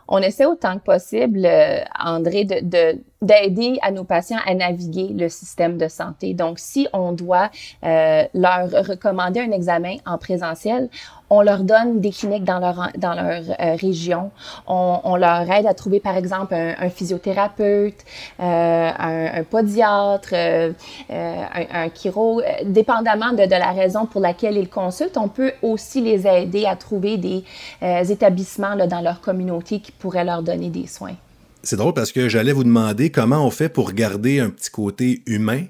On 0.08 0.19
essaie 0.19 0.45
autant 0.45 0.80
que 0.80 0.86
possible, 0.86 1.45
euh, 1.45 1.82
André, 2.00 2.45
de, 2.45 3.02
d'aider 3.22 3.78
à 3.82 3.91
nos 3.91 4.06
patients 4.06 4.39
à 4.45 4.56
naviguer 4.56 5.10
le 5.10 5.28
système 5.28 5.78
de 5.78 5.89
santé. 5.89 6.34
Donc, 6.34 6.58
si 6.58 6.88
on 6.93 7.12
doit 7.12 7.52
euh, 7.84 8.24
leur 8.34 8.72
recommander 8.72 9.41
un 9.41 9.52
examen 9.52 9.98
en 10.06 10.17
présentiel, 10.17 10.89
on 11.30 11.42
leur 11.42 11.63
donne 11.63 12.00
des 12.00 12.12
cliniques 12.12 12.44
dans 12.44 12.60
leur, 12.60 12.89
dans 12.98 13.13
leur 13.13 13.44
euh, 13.50 13.76
région. 13.76 14.32
On, 14.68 15.15
leur 15.15 15.50
aide 15.52 15.65
à 15.65 15.74
trouver, 15.74 16.00
par 16.00 16.18
exemple, 16.18 16.54
un, 16.54 16.89
physiothérapeute, 16.89 18.06
euh, 18.39 18.92
un, 18.98 19.44
podiatre, 19.44 20.30
euh, 20.34 20.72
un, 21.10 21.84
un 21.86 21.89
chiro. 21.94 22.42
Dépendamment 22.65 23.32
de, 23.32 23.46
de, 23.46 23.52
la 23.52 23.72
raison 23.72 24.06
pour 24.06 24.22
laquelle 24.22 24.58
ils 24.58 24.70
consultent, 24.70 25.18
on 25.18 25.28
peut 25.28 25.54
aussi 25.62 26.02
les 26.02 26.28
aider 26.28 26.65
à 26.65 26.76
trouver 26.76 27.18
des 27.18 27.44
établissements 27.82 28.76
dans 28.76 29.02
leur 29.02 29.22
communauté 29.22 29.80
qui 29.80 29.92
pourraient 29.92 30.26
leur 30.26 30.42
donner 30.42 30.70
des 30.70 30.88
soins. 30.88 31.15
C'est 31.62 31.76
drôle 31.76 31.94
parce 31.94 32.12
que 32.12 32.30
j'allais 32.30 32.54
vous 32.54 32.63
demander 32.63 33.10
comment 33.10 33.46
on 33.46 33.52
fait 33.52 33.70
pour 33.70 33.92
garder 33.92 34.39
un 34.39 34.50
petit 34.50 34.70
côté 34.70 35.22
humain, 35.26 35.63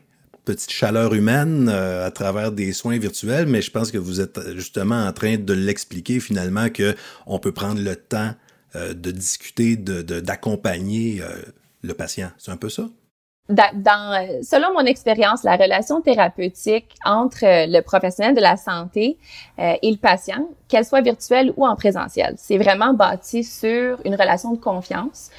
petite 0.50 0.72
chaleur 0.72 1.14
humaine 1.14 1.70
euh, 1.72 2.08
à 2.08 2.10
travers 2.10 2.52
des 2.52 2.74
soins 2.74 2.98
virtuels, 2.98 3.46
mais 3.46 3.62
je 3.62 3.70
pense 3.70 3.92
que 3.92 4.00
vous 4.00 4.20
êtes 4.20 4.40
justement 4.56 5.06
en 5.06 5.14
train 5.14 5.38
de 5.38 5.54
l'expliquer 5.54 6.20
finalement 6.20 6.70
que 6.70 6.96
on 7.28 7.38
peut 7.38 7.52
prendre 7.52 7.80
le 7.80 7.96
temps 7.96 8.32
euh, 8.76 8.96
de 8.96 9.12
discuter, 9.12 9.76
d'accompagner 9.76 11.18
de, 11.18 11.22
euh, 11.22 11.28
le 11.84 11.94
patient. 11.94 12.32
C'est 12.40 12.50
un 12.50 12.58
peu 12.58 12.70
ça? 12.70 12.88
Dans, 13.50 14.28
selon 14.44 14.74
mon 14.74 14.86
expérience, 14.86 15.44
la 15.44 15.56
relation 15.56 16.02
thérapeutique 16.02 16.96
entre 17.04 17.42
le 17.44 17.82
professionnel 17.82 18.36
de 18.36 18.42
la 18.42 18.58
santé 18.58 19.18
et 19.58 19.90
le 19.90 19.98
patient, 19.98 20.48
qu'elle 20.68 20.86
soit 20.86 21.02
virtuelle 21.02 21.52
ou 21.58 21.66
en 21.66 21.76
présentiel, 21.76 22.36
c'est 22.38 22.60
vraiment 22.60 22.94
bâti 22.94 23.44
sur 23.44 23.98
une 24.06 24.14
relation 24.14 24.54
de 24.54 24.60
confiance, 24.60 25.32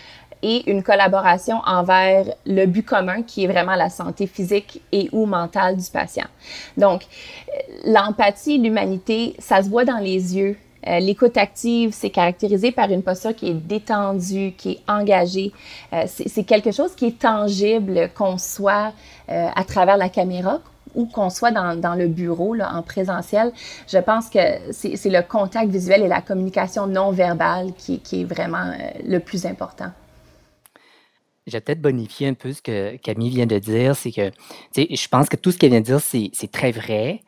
et 0.43 0.71
une 0.71 0.83
collaboration 0.83 1.61
envers 1.67 2.27
le 2.47 2.67
but 2.67 2.85
commun 2.85 3.23
qui 3.23 3.45
est 3.45 3.47
vraiment 3.47 3.75
la 3.75 3.91
santé 3.91 4.27
physique 4.27 4.83
et 4.93 5.09
ou 5.13 5.27
mentale 5.27 5.77
du 5.77 5.91
patient. 5.91 6.27
Donc, 6.77 7.03
l'empathie, 7.85 8.59
l'humanité, 8.59 9.35
ça 9.39 9.63
se 9.63 9.69
voit 9.69 9.85
dans 9.85 9.99
les 9.99 10.37
yeux. 10.37 10.57
Euh, 10.87 10.99
l'écoute 10.99 11.37
active, 11.37 11.93
c'est 11.93 12.11
caractérisé 12.11 12.73
par 12.73 12.91
une 12.91 13.03
posture 13.03 13.35
qui 13.35 13.49
est 13.49 13.55
détendue, 13.55 14.55
qui 14.57 14.73
est 14.73 14.81
engagée. 14.89 15.53
Euh, 15.93 16.05
c'est 16.07 16.45
quelque 16.45 16.73
chose 16.73 16.95
qui 16.95 17.07
est 17.07 17.19
tangible, 17.19 18.11
qu'on 18.15 18.39
soit 18.39 18.93
euh, 19.29 19.49
à 19.55 19.65
travers 19.65 19.97
la 19.97 20.09
caméra 20.09 20.61
ou 20.95 21.07
qu'on 21.07 21.31
soit 21.31 21.53
dans, 21.53 21.95
le 21.95 22.09
bureau 22.09 22.57
en 22.61 22.83
présentiel. 22.83 23.53
Je 23.87 23.99
pense 23.99 24.29
que 24.29 24.39
c'est 24.73 25.05
le 25.05 25.23
contact 25.23 25.71
visuel 25.71 26.03
et 26.03 26.09
la 26.09 26.21
communication 26.21 26.89
non 26.89 27.13
verbale 27.13 27.73
qui 27.77 28.01
est 28.13 28.25
vraiment 28.25 28.73
le 29.07 29.19
plus 29.19 29.47
important. 29.47 29.93
Je 31.47 31.53
vais 31.53 31.61
peut-être 31.61 31.81
bonifier 31.81 32.29
un 32.29 32.35
peu 32.35 32.53
ce 32.53 32.63
que 32.63 32.97
Camille 32.97 33.31
vient 33.31 33.47
de 33.47 33.59
dire. 33.59 33.97
C'est 33.97 34.13
que, 34.13 34.31
je 34.77 35.09
pense 35.09 35.29
que 35.29 35.37
tout 35.37 35.51
ce 35.51 35.59
qu'elle 35.59 35.71
vient 35.71 35.81
de 35.81 35.87
dire, 35.87 36.01
c'est 36.01 36.53
très 36.53 36.71
vrai. 36.71 37.23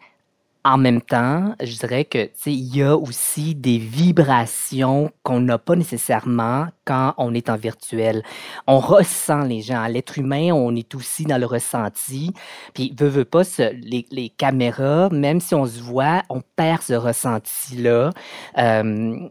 En 0.65 0.79
même 0.79 1.01
temps, 1.01 1.57
je 1.61 1.77
dirais 1.77 2.05
que 2.05 2.29
il 2.47 2.77
y 2.77 2.85
a 2.85 2.97
aussi 2.97 3.57
des 3.57 3.79
vibrations 3.79 5.11
qu'on 5.25 5.41
n'a 5.41 5.59
pas 5.59 5.75
nécessairement 5.75 6.69
quand 6.85 7.15
on 7.17 7.35
est 7.35 7.51
en 7.51 7.57
virtuel. 7.57 8.23
On 8.69 8.79
ressent 8.79 9.41
les 9.41 9.61
gens. 9.61 9.85
L'être 9.89 10.19
humain, 10.19 10.53
on 10.53 10.77
est 10.77 10.95
aussi 10.95 11.25
dans 11.25 11.39
le 11.39 11.47
ressenti. 11.47 12.33
Puis, 12.75 12.95
veut, 12.97 13.09
veut 13.09 13.25
pas, 13.25 13.43
les, 13.59 14.07
les, 14.13 14.29
caméras, 14.29 15.09
même 15.11 15.41
si 15.41 15.57
on 15.57 15.67
se 15.67 15.81
voit, 15.81 16.23
on 16.29 16.43
perd 16.55 16.83
ce 16.83 16.95
ressenti-là. 16.95 18.11
Euh, 18.59 19.29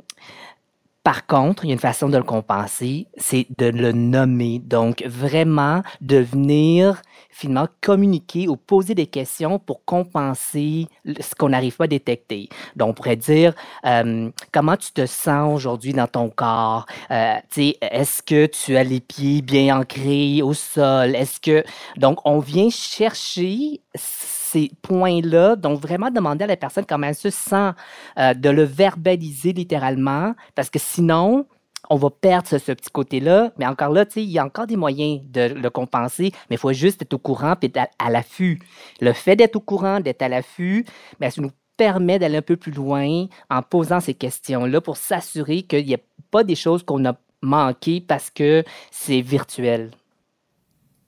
par 1.03 1.25
contre, 1.25 1.65
il 1.65 1.69
y 1.69 1.71
a 1.71 1.73
une 1.73 1.79
façon 1.79 2.09
de 2.09 2.17
le 2.17 2.23
compenser, 2.23 3.07
c'est 3.17 3.47
de 3.57 3.65
le 3.65 3.91
nommer. 3.91 4.59
Donc, 4.59 5.03
vraiment 5.07 5.81
de 5.99 6.17
venir 6.17 7.01
finalement 7.31 7.69
communiquer 7.81 8.47
ou 8.47 8.55
poser 8.55 8.93
des 8.93 9.07
questions 9.07 9.57
pour 9.57 9.83
compenser 9.85 10.87
ce 11.05 11.33
qu'on 11.33 11.49
n'arrive 11.49 11.75
pas 11.75 11.85
à 11.85 11.87
détecter. 11.87 12.49
Donc, 12.75 12.89
on 12.89 12.93
pourrait 12.93 13.15
dire 13.15 13.53
euh, 13.85 14.29
comment 14.51 14.77
tu 14.77 14.91
te 14.91 15.05
sens 15.07 15.55
aujourd'hui 15.55 15.93
dans 15.93 16.07
ton 16.07 16.29
corps? 16.29 16.85
Euh, 17.09 17.35
Est-ce 17.55 18.21
que 18.21 18.45
tu 18.45 18.77
as 18.77 18.83
les 18.83 18.99
pieds 18.99 19.41
bien 19.41 19.79
ancrés 19.79 20.41
au 20.43 20.53
sol? 20.53 21.15
Est-ce 21.15 21.39
que 21.39 21.63
donc 21.97 22.19
on 22.25 22.39
vient 22.39 22.69
chercher 22.69 23.81
ces 23.95 24.71
points-là. 24.81 25.55
Donc, 25.55 25.79
vraiment 25.79 26.11
demander 26.11 26.43
à 26.43 26.47
la 26.47 26.57
personne 26.57 26.85
comment 26.85 27.07
elle 27.07 27.15
se 27.15 27.29
sent, 27.29 27.71
euh, 28.17 28.33
de 28.33 28.49
le 28.49 28.63
verbaliser 28.63 29.53
littéralement, 29.53 30.33
parce 30.55 30.69
que 30.69 30.79
sinon, 30.79 31.45
on 31.89 31.97
va 31.97 32.09
perdre 32.09 32.47
ce, 32.47 32.55
petit 32.57 32.89
côté-là. 32.91 33.51
Mais 33.57 33.67
encore 33.67 33.91
là, 33.91 34.05
il 34.15 34.23
y 34.23 34.39
a 34.39 34.45
encore 34.45 34.67
des 34.67 34.77
moyens 34.77 35.21
de 35.25 35.53
le 35.53 35.69
compenser, 35.69 36.31
mais 36.49 36.55
il 36.55 36.59
faut 36.59 36.73
juste 36.73 37.01
être 37.01 37.13
au 37.13 37.17
courant 37.17 37.55
et 37.61 37.65
être 37.65 37.91
à, 37.99 38.09
l'affût. 38.09 38.59
Le 39.01 39.13
fait 39.13 39.35
d'être 39.35 39.57
au 39.57 39.61
courant, 39.61 39.99
d'être 39.99 40.21
à 40.21 40.29
l'affût, 40.29 40.85
ben, 41.19 41.29
ça 41.29 41.41
nous 41.41 41.51
permet 41.75 42.19
d'aller 42.19 42.37
un 42.37 42.41
peu 42.41 42.57
plus 42.57 42.71
loin 42.71 43.25
en 43.49 43.61
posant 43.61 43.99
ces 43.99 44.13
questions-là 44.13 44.81
pour 44.81 44.97
s'assurer 44.97 45.63
qu'il 45.63 45.85
n'y 45.85 45.95
a 45.95 45.99
pas 46.29 46.43
des 46.43 46.55
choses 46.55 46.83
qu'on 46.83 47.03
a 47.05 47.15
manquées 47.41 48.01
parce 48.01 48.29
que 48.29 48.63
c'est 48.91 49.21
virtuel. 49.21 49.91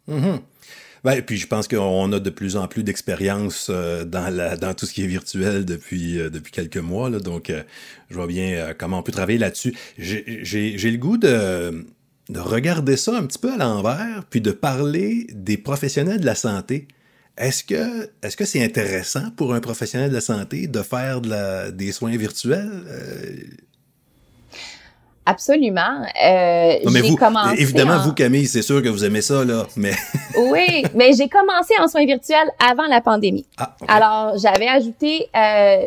Mm-hmm. 0.10 0.40
Ben, 1.04 1.22
puis 1.22 1.38
je 1.38 1.48
pense 1.48 1.68
qu'on 1.68 2.12
a 2.14 2.20
de 2.20 2.30
plus 2.30 2.56
en 2.56 2.68
plus 2.68 2.84
d'expérience 2.84 3.68
euh, 3.70 4.06
dans, 4.06 4.74
tout 4.74 4.86
ce 4.86 4.94
qui 4.94 5.04
est 5.04 5.08
virtuel 5.08 5.66
depuis, 5.66 6.18
euh, 6.18 6.30
quelques 6.52 6.78
mois. 6.78 7.10
Donc, 7.10 7.50
euh, 7.50 7.64
je 8.10 8.16
vois 8.16 8.28
bien 8.28 8.74
comment 8.78 9.00
on 9.00 9.04
peut 9.04 9.12
travailler 9.12 9.38
là-dessus. 9.38 9.76
J'ai 9.98 10.92
le 10.92 10.98
goût 10.98 11.18
de, 11.18 11.86
de 12.30 12.40
regarder 12.40 12.96
ça 12.96 13.18
un 13.18 13.26
petit 13.26 13.40
peu 13.40 13.52
à 13.54 13.58
l'envers, 13.58 14.24
puis 14.30 14.40
de 14.40 14.52
parler 14.52 15.28
des 15.34 15.58
professionnels 15.58 16.22
de 16.22 16.26
la 16.26 16.36
santé. 16.36 16.88
Est-ce 17.38 17.64
que 17.66 18.46
c'est 18.46 18.64
intéressant 18.64 19.32
pour 19.32 19.54
un 19.54 19.60
professionnel 19.60 20.10
de 20.10 20.16
la 20.16 20.22
santé 20.22 20.68
de 20.68 20.82
faire 20.84 21.20
des 21.72 21.92
soins 21.92 22.16
virtuels? 22.16 22.84
Absolument. 25.26 26.06
Euh, 26.24 26.74
j'ai 26.86 27.16
commencé 27.16 27.62
évidemment, 27.62 28.00
vous, 28.00 28.14
Camille, 28.14 28.48
c'est 28.48 28.62
sûr 28.62 28.82
que 28.82 28.90
vous 28.90 29.06
aimez 29.06 29.22
ça, 29.22 29.46
là. 29.46 29.66
Mais... 29.78 29.94
oui, 30.38 30.84
mais 30.94 31.14
j'ai 31.14 31.30
commencé 31.30 31.74
en 31.80 31.88
soins 31.88 32.06
virtuels 32.06 32.50
avant 32.60 32.88
la 32.88 33.00
pandémie. 33.00 33.46
Ah, 33.58 33.76
Alors, 33.88 34.38
j'avais 34.38 34.68
ajouté 34.68 35.30
euh, 35.36 35.86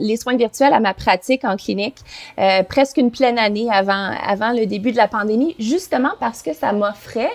les 0.00 0.16
soins 0.16 0.36
virtuels 0.36 0.72
à 0.72 0.80
ma 0.80 0.94
pratique 0.94 1.44
en 1.44 1.56
clinique 1.56 1.96
euh, 2.38 2.62
presque 2.62 2.96
une 2.96 3.10
pleine 3.10 3.38
année 3.38 3.68
avant, 3.70 4.12
avant 4.26 4.52
le 4.52 4.64
début 4.66 4.92
de 4.92 4.96
la 4.96 5.08
pandémie, 5.08 5.54
justement 5.58 6.12
parce 6.18 6.42
que 6.42 6.54
ça 6.54 6.72
m'offrait 6.72 7.30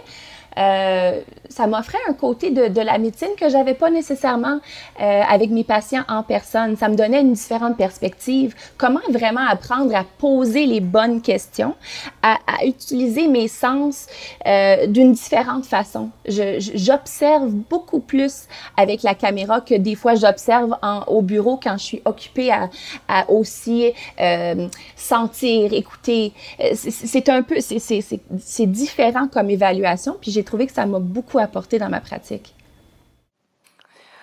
euh, 0.58 1.20
ça 1.50 1.68
m'offrait 1.68 1.98
un 2.08 2.14
côté 2.14 2.52
de, 2.52 2.68
de, 2.68 2.82
la 2.82 2.98
médecine 2.98 3.30
que 3.40 3.50
j'avais 3.50 3.74
pas 3.74 3.90
nécessairement 3.90 4.60
euh, 5.02 5.22
avec 5.28 5.50
mes 5.50 5.64
patients 5.64 6.04
en 6.08 6.24
personne. 6.24 6.76
Ça 6.78 6.90
me 6.90 6.96
donnait 6.96 7.22
une 7.22 7.34
différente 7.34 7.78
perspective. 7.78 8.56
Comment 8.78 9.02
vraiment 9.10 9.46
apprendre 9.48 9.96
à 9.96 10.04
poser 10.18 10.66
les 10.66 10.80
bonnes 10.80 11.22
questions, 11.22 11.76
à, 12.22 12.38
à 12.48 12.66
utiliser 12.66 13.28
mes 13.28 13.48
sens 13.48 14.08
euh, 14.46 14.88
d'une 14.88 15.14
différente 15.14 15.66
façon? 15.66 16.10
J'observe 16.28 17.50
beaucoup 17.50 18.00
plus 18.00 18.44
avec 18.78 19.04
la 19.04 19.14
caméra 19.14 19.62
que 19.62 19.76
des 19.76 19.96
fois 19.96 20.16
j'observe 20.16 20.78
au 21.08 21.22
bureau 21.22 21.60
quand 21.62 21.78
je 21.78 21.84
suis 21.84 22.02
occupée 22.06 22.52
à, 22.52 22.70
à 23.08 23.30
aussi 23.30 23.92
euh, 24.20 24.68
sentir, 24.96 25.74
écouter. 25.74 26.34
Euh, 26.60 26.72
c'est 26.76 27.30
un 27.30 27.44
peu, 27.44 27.58
c'est 27.60 28.66
différent 28.66 29.28
comme 29.28 29.50
évaluation. 29.50 30.16
Puis 30.20 30.32
j'ai 30.32 30.44
trouvé 30.46 30.68
que 30.68 30.74
ça 30.74 30.86
m'a 30.86 31.00
beaucoup 31.00 31.40
apporté 31.40 31.78
dans 31.78 31.90
ma 31.90 32.00
pratique. 32.00 32.56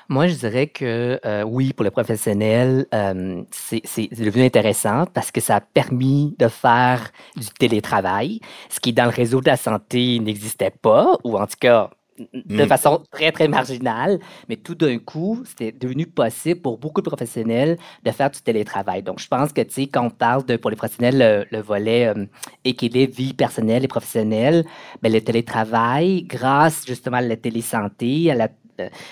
Moi, 0.09 0.27
je 0.27 0.35
dirais 0.35 0.67
que 0.67 1.19
euh, 1.25 1.43
oui, 1.43 1.73
pour 1.73 1.85
le 1.85 1.91
professionnel, 1.91 2.87
euh, 2.93 3.43
c'est 3.51 3.83
devenu 4.13 4.45
intéressant 4.45 5.07
parce 5.07 5.31
que 5.31 5.41
ça 5.41 5.57
a 5.57 5.61
permis 5.61 6.35
de 6.39 6.49
faire 6.49 7.11
du 7.37 7.47
télétravail, 7.59 8.41
ce 8.69 8.81
qui 8.81 8.93
dans 8.93 9.05
le 9.05 9.11
réseau 9.11 9.41
de 9.41 9.47
la 9.47 9.57
santé 9.57 10.19
n'existait 10.19 10.71
pas, 10.71 11.17
ou 11.25 11.39
en 11.39 11.47
tout 11.47 11.57
cas 11.59 11.89
de 12.19 12.65
mm. 12.65 12.67
façon 12.67 13.03
très, 13.11 13.33
très 13.33 13.49
marginale, 13.49 14.19
mais 14.49 14.57
tout 14.57 14.75
d'un 14.75 14.99
coup, 14.99 15.43
c'était 15.47 15.73
devenu 15.73 16.07
possible 16.07 16.61
pour 16.61 16.79
beaucoup 16.79 17.01
de 17.01 17.09
professionnels 17.09 17.79
de 18.05 18.11
faire 18.11 18.31
du 18.31 18.41
télétravail. 18.41 19.03
Donc, 19.03 19.21
je 19.21 19.29
pense 19.29 19.53
que, 19.53 19.61
tu 19.63 19.73
sais, 19.73 19.87
quand 19.87 20.07
on 20.07 20.11
parle 20.11 20.45
de, 20.45 20.57
pour 20.57 20.71
les 20.71 20.77
professionnels, 20.77 21.47
le, 21.51 21.61
volet 21.61 22.09
euh, 22.09 22.27
équilibre 22.65 23.15
vie 23.15 23.35
personnelle 23.35 23.85
et 23.85 23.89
professionnelle, 23.89 24.65
bien, 25.03 25.13
le 25.13 25.21
télétravail, 25.21 26.25
grâce 26.25 26.85
justement 26.87 27.19
à 27.19 27.23
la 27.23 27.37
télésanté, 27.37 28.31
à, 28.31 28.35
la, 28.35 28.49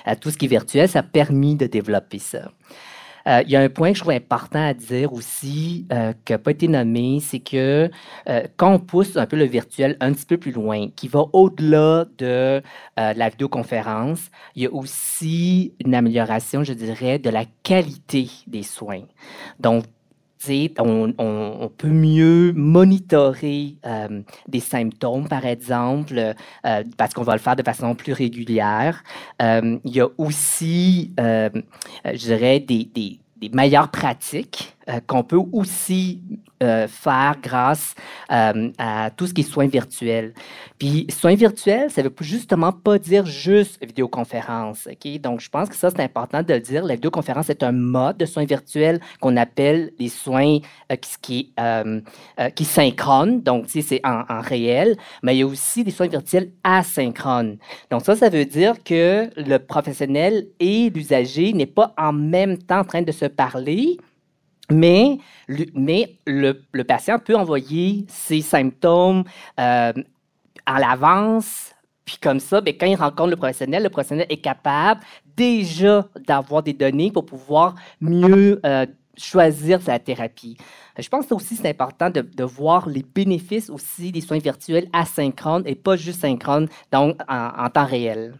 à 0.04 0.16
tout 0.16 0.30
ce 0.30 0.36
qui 0.36 0.46
est 0.46 0.48
virtuel, 0.48 0.88
ça 0.88 1.00
a 1.00 1.02
permis 1.02 1.56
de 1.56 1.66
développer 1.66 2.18
ça. 2.18 2.50
Euh, 3.26 3.42
il 3.44 3.50
y 3.50 3.56
a 3.56 3.60
un 3.60 3.68
point 3.68 3.92
que 3.92 3.98
je 3.98 4.02
trouve 4.02 4.14
important 4.14 4.66
à 4.66 4.74
dire 4.74 5.12
aussi, 5.12 5.86
euh, 5.92 6.12
qui 6.24 6.32
n'a 6.32 6.38
pas 6.38 6.50
été 6.50 6.68
nommé, 6.68 7.20
c'est 7.20 7.40
que 7.40 7.90
euh, 8.28 8.42
quand 8.56 8.74
on 8.74 8.78
pousse 8.78 9.16
un 9.16 9.26
peu 9.26 9.36
le 9.36 9.44
virtuel 9.44 9.96
un 10.00 10.12
petit 10.12 10.26
peu 10.26 10.36
plus 10.36 10.52
loin, 10.52 10.88
qui 10.94 11.08
va 11.08 11.24
au-delà 11.32 12.06
de 12.18 12.62
la 12.96 13.28
vidéoconférence, 13.28 14.30
il 14.54 14.62
y 14.62 14.66
a 14.66 14.72
aussi 14.72 15.72
une 15.84 15.94
amélioration, 15.94 16.64
je 16.64 16.72
dirais, 16.72 17.18
de 17.18 17.30
la 17.30 17.44
qualité 17.62 18.28
des 18.46 18.62
soins. 18.62 19.04
Donc, 19.58 19.84
on, 20.78 21.70
peut 21.76 21.88
mieux 21.88 22.52
monitorer 22.54 23.76
des 24.48 24.60
symptômes, 24.60 25.28
par 25.28 25.44
exemple, 25.46 26.34
parce 26.96 27.14
qu'on 27.14 27.22
va 27.22 27.34
le 27.34 27.40
faire 27.40 27.56
de 27.56 27.62
façon 27.62 27.94
plus 27.94 28.12
régulière. 28.12 29.02
il 29.40 29.80
y 29.84 30.00
a 30.00 30.08
aussi, 30.18 31.12
je 31.18 32.16
dirais, 32.16 32.60
des 32.60 33.20
meilleures 33.52 33.90
pratiques 33.90 34.76
euh, 34.88 34.98
qu'on 35.06 35.22
peut 35.22 35.40
aussi 35.52 36.22
euh, 36.62 36.88
faire 36.88 37.36
grâce 37.42 37.94
euh, 38.32 38.70
à 38.78 39.10
tout 39.10 39.26
ce 39.26 39.34
qui 39.34 39.42
est 39.42 39.44
soins 39.44 39.66
virtuels. 39.66 40.32
Puis, 40.78 41.06
soins 41.10 41.34
virtuels, 41.34 41.90
ça 41.90 42.02
ne 42.02 42.08
veut 42.08 42.14
justement 42.20 42.72
pas 42.72 42.98
dire 42.98 43.26
juste 43.26 43.78
vidéoconférence. 43.84 44.88
Donc, 45.22 45.40
je 45.40 45.50
pense 45.50 45.68
que 45.68 45.76
ça, 45.76 45.90
c'est 45.90 46.00
important 46.00 46.42
de 46.42 46.54
le 46.54 46.60
dire. 46.60 46.84
La 46.84 46.94
vidéoconférence 46.94 47.50
est 47.50 47.62
un 47.62 47.72
mode 47.72 48.16
de 48.16 48.24
soins 48.24 48.46
virtuels 48.46 49.00
qu'on 49.20 49.36
appelle 49.36 49.92
les 49.98 50.08
soins 50.08 50.58
qui, 51.20 51.52
qui 52.54 52.64
synchrones. 52.64 53.42
Donc, 53.42 53.66
c'est 53.68 54.00
en, 54.04 54.24
en 54.28 54.40
réel. 54.40 54.96
Mais 55.22 55.36
il 55.36 55.40
y 55.40 55.42
a 55.42 55.46
aussi 55.46 55.84
des 55.84 55.90
soins 55.90 56.08
virtuels 56.08 56.50
asynchrones. 56.64 57.58
Donc, 57.90 58.02
ça, 58.02 58.16
ça 58.16 58.30
veut 58.30 58.46
dire 58.46 58.82
que 58.82 59.30
le 59.36 59.58
professionnel 59.58 60.46
et 60.58 60.90
l'usager 60.90 61.52
n'est 61.52 61.66
pas 61.66 61.92
en 61.98 62.12
même 62.12 62.56
temps 62.58 62.80
en 62.80 62.84
train 62.84 63.02
de 63.02 63.12
se 63.12 63.26
parler, 63.26 63.98
mais, 64.70 65.18
le, 65.48 66.82
patient 66.82 67.18
peut 67.18 67.36
envoyer 67.36 68.06
ses 68.08 68.40
symptômes 68.40 69.24
euh, 69.58 69.92
à 70.66 70.80
l'avance, 70.80 71.72
puis 72.04 72.18
comme 72.20 72.40
ça, 72.40 72.60
bien, 72.60 72.74
quand 72.78 72.86
il 72.86 72.96
rencontre 72.96 73.30
le 73.30 73.36
professionnel, 73.36 73.82
le 73.82 73.90
professionnel 73.90 74.26
est 74.28 74.38
capable 74.40 75.00
déjà 75.36 76.06
d'avoir 76.26 76.62
des 76.62 76.72
données 76.72 77.10
pour 77.10 77.24
pouvoir 77.24 77.74
mieux 78.00 78.60
euh, 78.66 78.86
choisir 79.16 79.80
sa 79.80 79.98
thérapie. 79.98 80.56
Je 80.98 81.08
pense 81.08 81.26
que 81.26 81.34
aussi 81.34 81.56
c'est 81.56 81.68
important 81.68 82.10
de, 82.10 82.20
de, 82.20 82.44
voir 82.44 82.88
les 82.88 83.02
bénéfices 83.02 83.70
aussi 83.70 84.12
des 84.12 84.20
soins 84.20 84.38
virtuels 84.38 84.88
asynchrones 84.92 85.62
et 85.66 85.74
pas 85.74 85.96
juste 85.96 86.20
synchrones, 86.20 86.68
donc 86.90 87.16
en 87.28 87.70
temps 87.70 87.86
réel. 87.86 88.34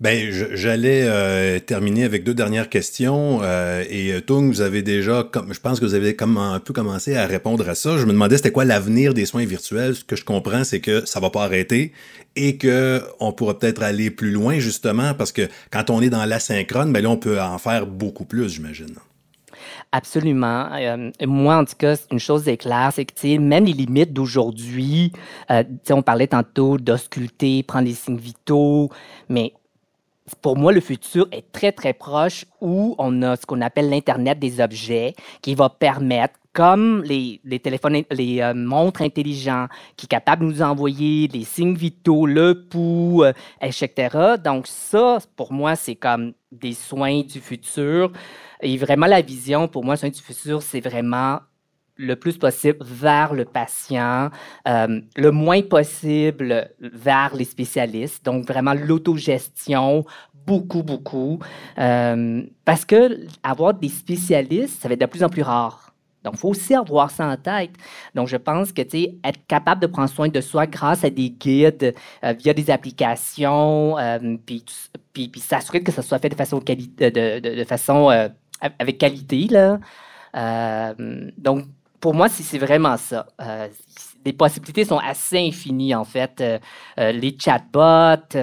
Ben, 0.00 0.30
j'allais 0.30 1.02
euh, 1.04 1.58
terminer 1.58 2.04
avec 2.04 2.24
deux 2.24 2.32
dernières 2.32 2.70
questions. 2.70 3.40
Euh, 3.42 3.84
et 3.90 4.14
euh, 4.14 4.22
Tung, 4.22 4.48
vous 4.48 4.62
avez 4.62 4.80
déjà, 4.80 5.28
comme, 5.30 5.52
je 5.52 5.60
pense 5.60 5.78
que 5.78 5.84
vous 5.84 5.92
avez 5.92 6.16
comme 6.16 6.38
un 6.38 6.58
peu 6.58 6.72
commencé 6.72 7.16
à 7.16 7.26
répondre 7.26 7.68
à 7.68 7.74
ça. 7.74 7.98
Je 7.98 8.06
me 8.06 8.12
demandais 8.12 8.38
c'était 8.38 8.50
quoi 8.50 8.64
l'avenir 8.64 9.12
des 9.12 9.26
soins 9.26 9.44
virtuels. 9.44 9.96
Ce 9.96 10.04
que 10.04 10.16
je 10.16 10.24
comprends, 10.24 10.64
c'est 10.64 10.80
que 10.80 11.04
ça 11.04 11.20
va 11.20 11.28
pas 11.28 11.44
arrêter 11.44 11.92
et 12.34 12.56
que 12.56 13.02
on 13.18 13.32
pourra 13.32 13.58
peut-être 13.58 13.82
aller 13.82 14.10
plus 14.10 14.30
loin 14.30 14.58
justement 14.58 15.12
parce 15.12 15.32
que 15.32 15.48
quand 15.70 15.90
on 15.90 16.00
est 16.00 16.10
dans 16.10 16.24
l'asynchrone, 16.24 16.92
ben 16.92 17.02
là 17.02 17.10
on 17.10 17.18
peut 17.18 17.38
en 17.38 17.58
faire 17.58 17.86
beaucoup 17.86 18.24
plus, 18.24 18.54
j'imagine. 18.54 18.94
Absolument. 19.92 20.70
moi, 21.26 21.56
en 21.58 21.64
tout 21.64 21.74
cas, 21.76 21.96
une 22.10 22.20
chose 22.20 22.48
est 22.48 22.56
claire, 22.56 22.92
c'est 22.94 23.04
que 23.04 23.38
même 23.38 23.64
les 23.64 23.72
limites 23.72 24.12
d'aujourd'hui, 24.12 25.12
on 25.48 26.02
parlait 26.02 26.28
tantôt 26.28 26.78
d'ausculter, 26.78 27.64
prendre 27.64 27.88
les 27.88 27.94
signes 27.94 28.16
vitaux, 28.16 28.88
mais 29.28 29.52
pour 30.36 30.56
moi, 30.56 30.72
le 30.72 30.80
futur 30.80 31.28
est 31.32 31.52
très, 31.52 31.72
très 31.72 31.92
proche 31.92 32.44
où 32.60 32.94
on 32.98 33.22
a 33.22 33.36
ce 33.36 33.46
qu'on 33.46 33.60
appelle 33.60 33.90
l'Internet 33.90 34.38
des 34.38 34.60
objets 34.60 35.14
qui 35.42 35.54
va 35.54 35.68
permettre, 35.68 36.34
comme 36.52 37.02
les, 37.04 37.40
les 37.44 37.60
téléphones, 37.60 38.02
les 38.10 38.40
euh, 38.40 38.54
montres 38.54 39.02
intelligents, 39.02 39.68
qui 39.96 40.04
sont 40.04 40.08
capables 40.08 40.44
de 40.44 40.50
nous 40.50 40.62
envoyer 40.62 41.28
les 41.28 41.44
signes 41.44 41.76
vitaux, 41.76 42.26
le 42.26 42.66
pouls, 42.68 43.22
euh, 43.22 43.32
etc. 43.62 44.36
Donc 44.42 44.66
ça, 44.66 45.18
pour 45.36 45.52
moi, 45.52 45.76
c'est 45.76 45.94
comme 45.94 46.32
des 46.50 46.72
soins 46.72 47.22
du 47.22 47.40
futur. 47.40 48.10
Et 48.62 48.76
vraiment, 48.76 49.06
la 49.06 49.22
vision, 49.22 49.68
pour 49.68 49.84
moi, 49.84 49.96
soins 49.96 50.10
du 50.10 50.20
futur, 50.20 50.60
c'est 50.60 50.80
vraiment 50.80 51.38
le 52.00 52.16
plus 52.16 52.38
possible 52.38 52.78
vers 52.80 53.34
le 53.34 53.44
patient, 53.44 54.30
euh, 54.66 55.00
le 55.16 55.30
moins 55.30 55.62
possible 55.62 56.70
vers 56.80 57.34
les 57.34 57.44
spécialistes. 57.44 58.24
Donc, 58.24 58.46
vraiment 58.46 58.74
l'autogestion, 58.74 60.04
beaucoup, 60.46 60.82
beaucoup. 60.82 61.38
Euh, 61.78 62.42
parce 62.64 62.84
que 62.84 63.26
avoir 63.42 63.74
des 63.74 63.88
spécialistes, 63.88 64.80
ça 64.80 64.88
va 64.88 64.94
être 64.94 65.00
de 65.00 65.06
plus 65.06 65.22
en 65.22 65.28
plus 65.28 65.42
rare. 65.42 65.92
Donc, 66.24 66.34
il 66.34 66.38
faut 66.38 66.50
aussi 66.50 66.74
avoir 66.74 67.10
ça 67.10 67.26
en 67.26 67.36
tête. 67.36 67.70
Donc, 68.14 68.28
je 68.28 68.36
pense 68.36 68.72
que, 68.72 68.82
tu 68.82 68.90
sais, 68.90 69.14
être 69.24 69.40
capable 69.46 69.80
de 69.80 69.86
prendre 69.86 70.10
soin 70.10 70.28
de 70.28 70.40
soi 70.42 70.66
grâce 70.66 71.02
à 71.02 71.08
des 71.08 71.30
guides, 71.30 71.94
euh, 72.24 72.32
via 72.34 72.52
des 72.52 72.70
applications, 72.70 73.96
puis, 74.44 74.64
puis, 75.14 75.40
s'assurer 75.40 75.82
que 75.82 75.92
ça 75.92 76.02
soit 76.02 76.18
fait 76.18 76.28
de 76.28 76.34
façon, 76.34 76.58
de 76.58 77.64
façon 77.64 78.10
avec 78.78 78.98
qualité, 78.98 79.48
là. 79.48 79.78
donc, 81.38 81.64
pour 82.00 82.14
moi, 82.14 82.28
c'est 82.28 82.58
vraiment 82.58 82.96
ça. 82.96 83.26
Euh, 83.40 83.68
les 84.24 84.32
possibilités 84.32 84.84
sont 84.84 84.98
assez 84.98 85.38
infinies, 85.38 85.94
en 85.94 86.04
fait. 86.04 86.40
Euh, 86.40 86.58
euh, 86.98 87.12
les 87.12 87.36
chatbots, 87.38 88.36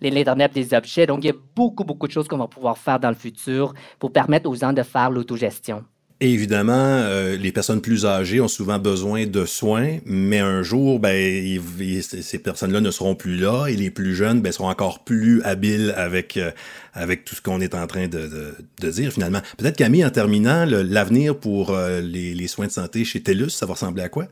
l'Internet 0.00 0.52
des 0.54 0.74
objets. 0.74 1.06
Donc, 1.06 1.22
il 1.22 1.26
y 1.26 1.30
a 1.30 1.36
beaucoup, 1.54 1.84
beaucoup 1.84 2.06
de 2.06 2.12
choses 2.12 2.26
qu'on 2.26 2.38
va 2.38 2.48
pouvoir 2.48 2.78
faire 2.78 2.98
dans 2.98 3.10
le 3.10 3.14
futur 3.14 3.74
pour 3.98 4.12
permettre 4.12 4.48
aux 4.48 4.54
gens 4.54 4.72
de 4.72 4.82
faire 4.82 5.10
l'autogestion. 5.10 5.84
Évidemment, 6.20 6.72
euh, 6.72 7.36
les 7.36 7.52
personnes 7.52 7.82
plus 7.82 8.06
âgées 8.06 8.40
ont 8.40 8.48
souvent 8.48 8.78
besoin 8.78 9.26
de 9.26 9.44
soins, 9.44 9.98
mais 10.06 10.38
un 10.38 10.62
jour, 10.62 10.98
ben, 10.98 11.60
ces 12.00 12.38
personnes-là 12.38 12.80
ne 12.80 12.90
seront 12.90 13.14
plus 13.14 13.36
là 13.36 13.66
et 13.66 13.76
les 13.76 13.90
plus 13.90 14.14
jeunes 14.14 14.40
ben, 14.40 14.50
seront 14.50 14.70
encore 14.70 15.04
plus 15.04 15.42
habiles 15.42 15.92
avec, 15.94 16.38
euh, 16.38 16.52
avec 16.94 17.26
tout 17.26 17.34
ce 17.34 17.42
qu'on 17.42 17.60
est 17.60 17.74
en 17.74 17.86
train 17.86 18.08
de, 18.08 18.56
de, 18.80 18.90
dire 18.90 19.12
finalement. 19.12 19.40
Peut-être 19.58 19.76
Camille, 19.76 20.06
en 20.06 20.10
terminant, 20.10 20.64
l'avenir 20.64 21.38
pour 21.38 21.72
euh, 21.72 22.00
les, 22.00 22.32
les, 22.32 22.46
soins 22.46 22.66
de 22.66 22.72
santé 22.72 23.04
chez 23.04 23.22
TELUS, 23.22 23.50
ça 23.50 23.66
va 23.66 23.74
ressembler 23.74 24.02
à 24.02 24.08
quoi? 24.08 24.24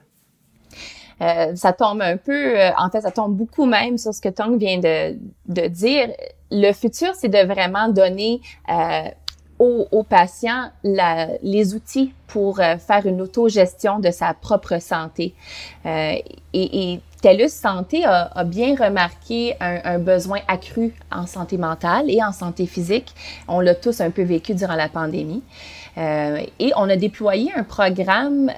ça 1.54 1.72
tombe 1.72 2.02
un 2.02 2.16
peu, 2.16 2.58
en 2.76 2.90
fait, 2.90 3.00
ça 3.00 3.10
tombe 3.10 3.34
beaucoup 3.34 3.64
même 3.64 3.96
sur 3.96 4.12
ce 4.12 4.20
que 4.20 4.28
Tong 4.28 4.58
vient 4.58 4.78
de, 4.78 5.16
de 5.48 5.68
dire. 5.68 6.08
Le 6.50 6.72
futur, 6.72 7.14
c'est 7.14 7.28
de 7.28 7.46
vraiment 7.46 7.88
donner 7.88 8.40
aux, 9.90 10.02
patients 10.02 10.70
les 10.82 11.74
outils 11.74 12.12
pour 12.26 12.60
euh, 12.60 12.76
faire 12.78 13.06
une 13.06 13.20
autogestion 13.20 14.00
de 14.00 14.10
sa 14.10 14.34
propre 14.34 14.80
santé. 14.80 15.34
Euh, 15.86 16.14
et, 16.52 16.92
et, 16.92 17.00
TELUS 17.22 17.48
Santé 17.48 18.04
a, 18.04 18.44
bien 18.44 18.74
remarqué 18.76 19.54
un, 19.58 19.98
besoin 19.98 20.40
accru 20.46 20.92
en 21.10 21.26
santé 21.26 21.56
mentale 21.56 22.10
et 22.10 22.22
en 22.22 22.32
santé 22.32 22.66
physique. 22.66 23.14
On 23.48 23.60
l'a 23.60 23.74
tous 23.74 24.02
un 24.02 24.10
peu 24.10 24.24
vécu 24.24 24.52
durant 24.52 24.74
la 24.74 24.90
pandémie. 24.90 25.42
Euh, 25.96 26.40
et 26.58 26.72
on 26.76 26.90
a 26.90 26.96
déployé 26.96 27.50
un 27.56 27.62
programme 27.62 28.52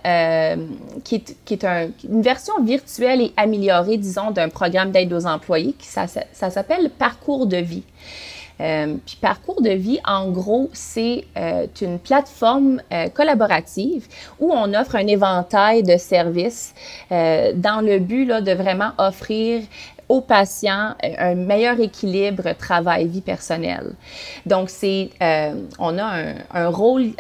qui 1.05 1.15
est, 1.15 1.37
qui 1.45 1.55
est 1.55 1.65
une 2.11 2.23
version 2.23 2.61
virtuelle 2.65 3.21
et 3.21 3.33
améliorée, 3.37 3.99
disons, 3.99 4.33
d'un 4.33 4.49
programme 4.49 4.91
d'aide 4.91 5.13
aux 5.13 5.27
employés. 5.27 5.75
Qui, 5.79 5.87
ça 5.87 6.09
s'appelle 6.51 6.91
Parcours 6.91 7.47
de 7.47 7.59
vie. 7.59 7.85
Euh, 8.61 8.97
puis 9.05 9.19
Parcours 9.21 9.61
de 9.61 9.71
vie, 9.71 10.01
en 10.07 10.31
gros, 10.31 10.71
c'est 10.73 11.25
euh, 11.37 11.67
une 11.81 11.99
plateforme 11.99 12.81
euh, 12.93 13.09
collaborative 13.09 14.07
où 14.41 14.53
on 14.53 14.73
offre 14.75 14.97
un 14.97 15.07
éventail 15.07 15.83
de 15.83 15.97
services 15.97 16.75
dans 17.11 17.85
le 17.85 17.99
but 17.99 18.27
de 18.27 18.53
vraiment 18.53 18.91
offrir 18.99 19.63
aux 20.09 20.21
patients 20.21 20.95
un 21.19 21.35
meilleur 21.35 21.81
équilibre 21.81 22.53
travail-vie 22.57 23.21
personnelle. 23.21 23.93
Donc, 24.45 24.71
c'est, 24.71 25.11
on 25.79 25.99
a 25.99 26.05
un, 26.05 26.35
un 26.53 26.69
rôle 26.69 27.11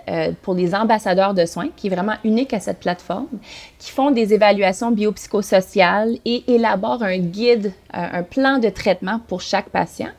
pour 0.42 0.54
les 0.54 0.74
ambassadeurs 0.74 1.34
de 1.34 1.46
soins 1.46 1.68
qui 1.76 1.88
est 1.88 1.90
vraiment 1.90 2.16
unique 2.24 2.54
à 2.54 2.60
cette 2.60 2.80
plateforme, 2.80 3.28
qui 3.78 3.90
font 3.90 4.10
des 4.10 4.34
évaluations 4.34 4.90
biopsychosociales 4.90 6.16
et 6.24 6.44
élaborent 6.48 7.02
un 7.02 7.18
guide 7.18 7.72
un 7.96 8.22
plan 8.22 8.58
de 8.58 8.68
traitement 8.68 9.20
pour 9.26 9.40
chaque 9.40 9.70
patient. 9.70 10.10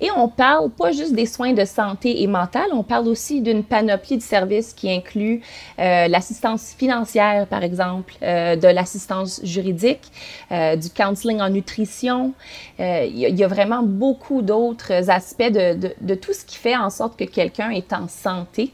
Et 0.00 0.10
on 0.16 0.28
parle 0.28 0.70
pas 0.70 0.92
juste 0.92 1.14
des 1.14 1.26
soins 1.26 1.52
de 1.52 1.64
santé 1.64 2.22
et 2.22 2.26
mentale, 2.26 2.68
on 2.72 2.82
parle 2.82 3.08
aussi 3.08 3.40
d'une 3.40 3.64
panoplie 3.64 4.16
de 4.16 4.22
services 4.22 4.72
qui 4.72 4.90
inclut 4.90 5.40
euh, 5.78 6.08
l'assistance 6.08 6.74
financière, 6.76 7.46
par 7.46 7.62
exemple, 7.62 8.14
euh, 8.22 8.56
de 8.56 8.68
l'assistance 8.68 9.40
juridique, 9.42 10.12
euh, 10.52 10.76
du 10.76 10.90
counseling 10.90 11.40
en 11.40 11.50
nutrition. 11.50 12.32
Il 12.78 13.16
y, 13.16 13.44
a 13.44 13.48
vraiment 13.48 13.82
beaucoup 13.82 14.42
d'autres 14.42 15.10
aspects 15.10 15.50
de, 15.50 15.74
de, 15.74 15.94
de, 16.00 16.14
tout 16.14 16.32
ce 16.32 16.44
qui 16.44 16.56
fait 16.56 16.76
en 16.76 16.90
sorte 16.90 17.18
que 17.18 17.24
quelqu'un 17.24 17.70
est 17.70 17.92
en 17.92 18.06
santé. 18.08 18.72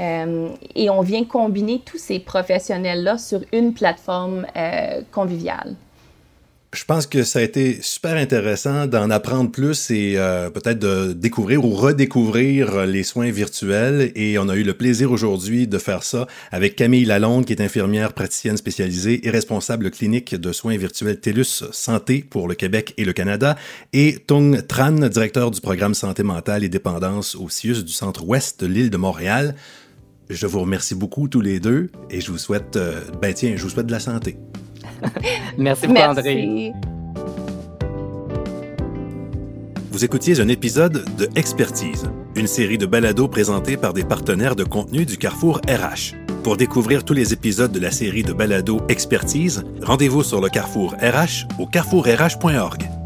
et 0.00 0.90
on 0.90 1.00
vient 1.00 1.24
combiner 1.24 1.80
tous 1.84 1.98
ces 1.98 2.18
professionnels-là 2.18 3.18
sur 3.18 3.40
une 3.52 3.72
plateforme 3.72 4.46
conviviale. 5.12 5.76
Je 6.76 6.84
pense 6.84 7.06
que 7.06 7.22
ça 7.22 7.38
a 7.38 7.42
été 7.42 7.78
super 7.80 8.16
intéressant 8.16 8.86
d'en 8.86 9.08
apprendre 9.08 9.50
plus 9.50 9.90
et 9.90 10.16
euh, 10.16 10.50
peut-être 10.50 10.78
de 10.78 11.14
découvrir 11.14 11.64
ou 11.64 11.70
redécouvrir 11.70 12.84
les 12.84 13.02
soins 13.02 13.30
virtuels. 13.30 14.12
Et 14.14 14.38
on 14.38 14.50
a 14.50 14.54
eu 14.56 14.62
le 14.62 14.74
plaisir 14.74 15.10
aujourd'hui 15.10 15.66
de 15.66 15.78
faire 15.78 16.02
ça 16.02 16.26
avec 16.52 16.76
Camille 16.76 17.06
Lalonde, 17.06 17.46
qui 17.46 17.54
est 17.54 17.62
infirmière 17.62 18.12
praticienne 18.12 18.58
spécialisée 18.58 19.26
et 19.26 19.30
responsable 19.30 19.90
clinique 19.90 20.34
de 20.34 20.52
soins 20.52 20.76
virtuels 20.76 21.18
TELUS 21.18 21.64
Santé 21.72 22.22
pour 22.28 22.46
le 22.46 22.54
Québec 22.54 22.92
et 22.98 23.06
le 23.06 23.14
Canada, 23.14 23.56
et 23.94 24.18
Tung 24.26 24.66
Tran, 24.66 24.92
directeur 25.08 25.50
du 25.50 25.62
programme 25.62 25.94
Santé 25.94 26.24
mentale 26.24 26.62
et 26.62 26.68
dépendance 26.68 27.36
au 27.36 27.48
CIUS 27.48 27.84
du 27.84 27.92
centre-ouest 27.92 28.60
de 28.60 28.66
l'île 28.66 28.90
de 28.90 28.98
Montréal. 28.98 29.54
Je 30.28 30.46
vous 30.46 30.60
remercie 30.60 30.94
beaucoup 30.94 31.26
tous 31.26 31.40
les 31.40 31.58
deux 31.58 31.88
et 32.10 32.20
je 32.20 32.30
vous 32.30 32.38
souhaite, 32.38 32.76
euh, 32.76 33.00
ben 33.22 33.32
tiens, 33.32 33.54
je 33.56 33.62
vous 33.62 33.70
souhaite 33.70 33.86
de 33.86 33.92
la 33.92 34.00
santé. 34.00 34.36
Merci 35.58 35.86
beaucoup, 35.86 36.00
André. 36.00 36.72
Vous 39.90 40.04
écoutiez 40.04 40.40
un 40.40 40.48
épisode 40.48 41.04
de 41.16 41.28
Expertise, 41.36 42.10
une 42.34 42.46
série 42.46 42.76
de 42.76 42.84
balados 42.84 43.28
présentés 43.28 43.78
par 43.78 43.94
des 43.94 44.04
partenaires 44.04 44.54
de 44.54 44.64
contenu 44.64 45.06
du 45.06 45.16
Carrefour 45.16 45.62
RH. 45.66 46.14
Pour 46.42 46.58
découvrir 46.58 47.02
tous 47.02 47.14
les 47.14 47.32
épisodes 47.32 47.72
de 47.72 47.80
la 47.80 47.90
série 47.90 48.22
de 48.22 48.34
balados 48.34 48.82
Expertise, 48.90 49.64
rendez-vous 49.82 50.22
sur 50.22 50.40
le 50.42 50.50
Carrefour 50.50 50.94
RH 51.00 51.48
au 51.58 51.66
carrefourrh.org. 51.66 53.05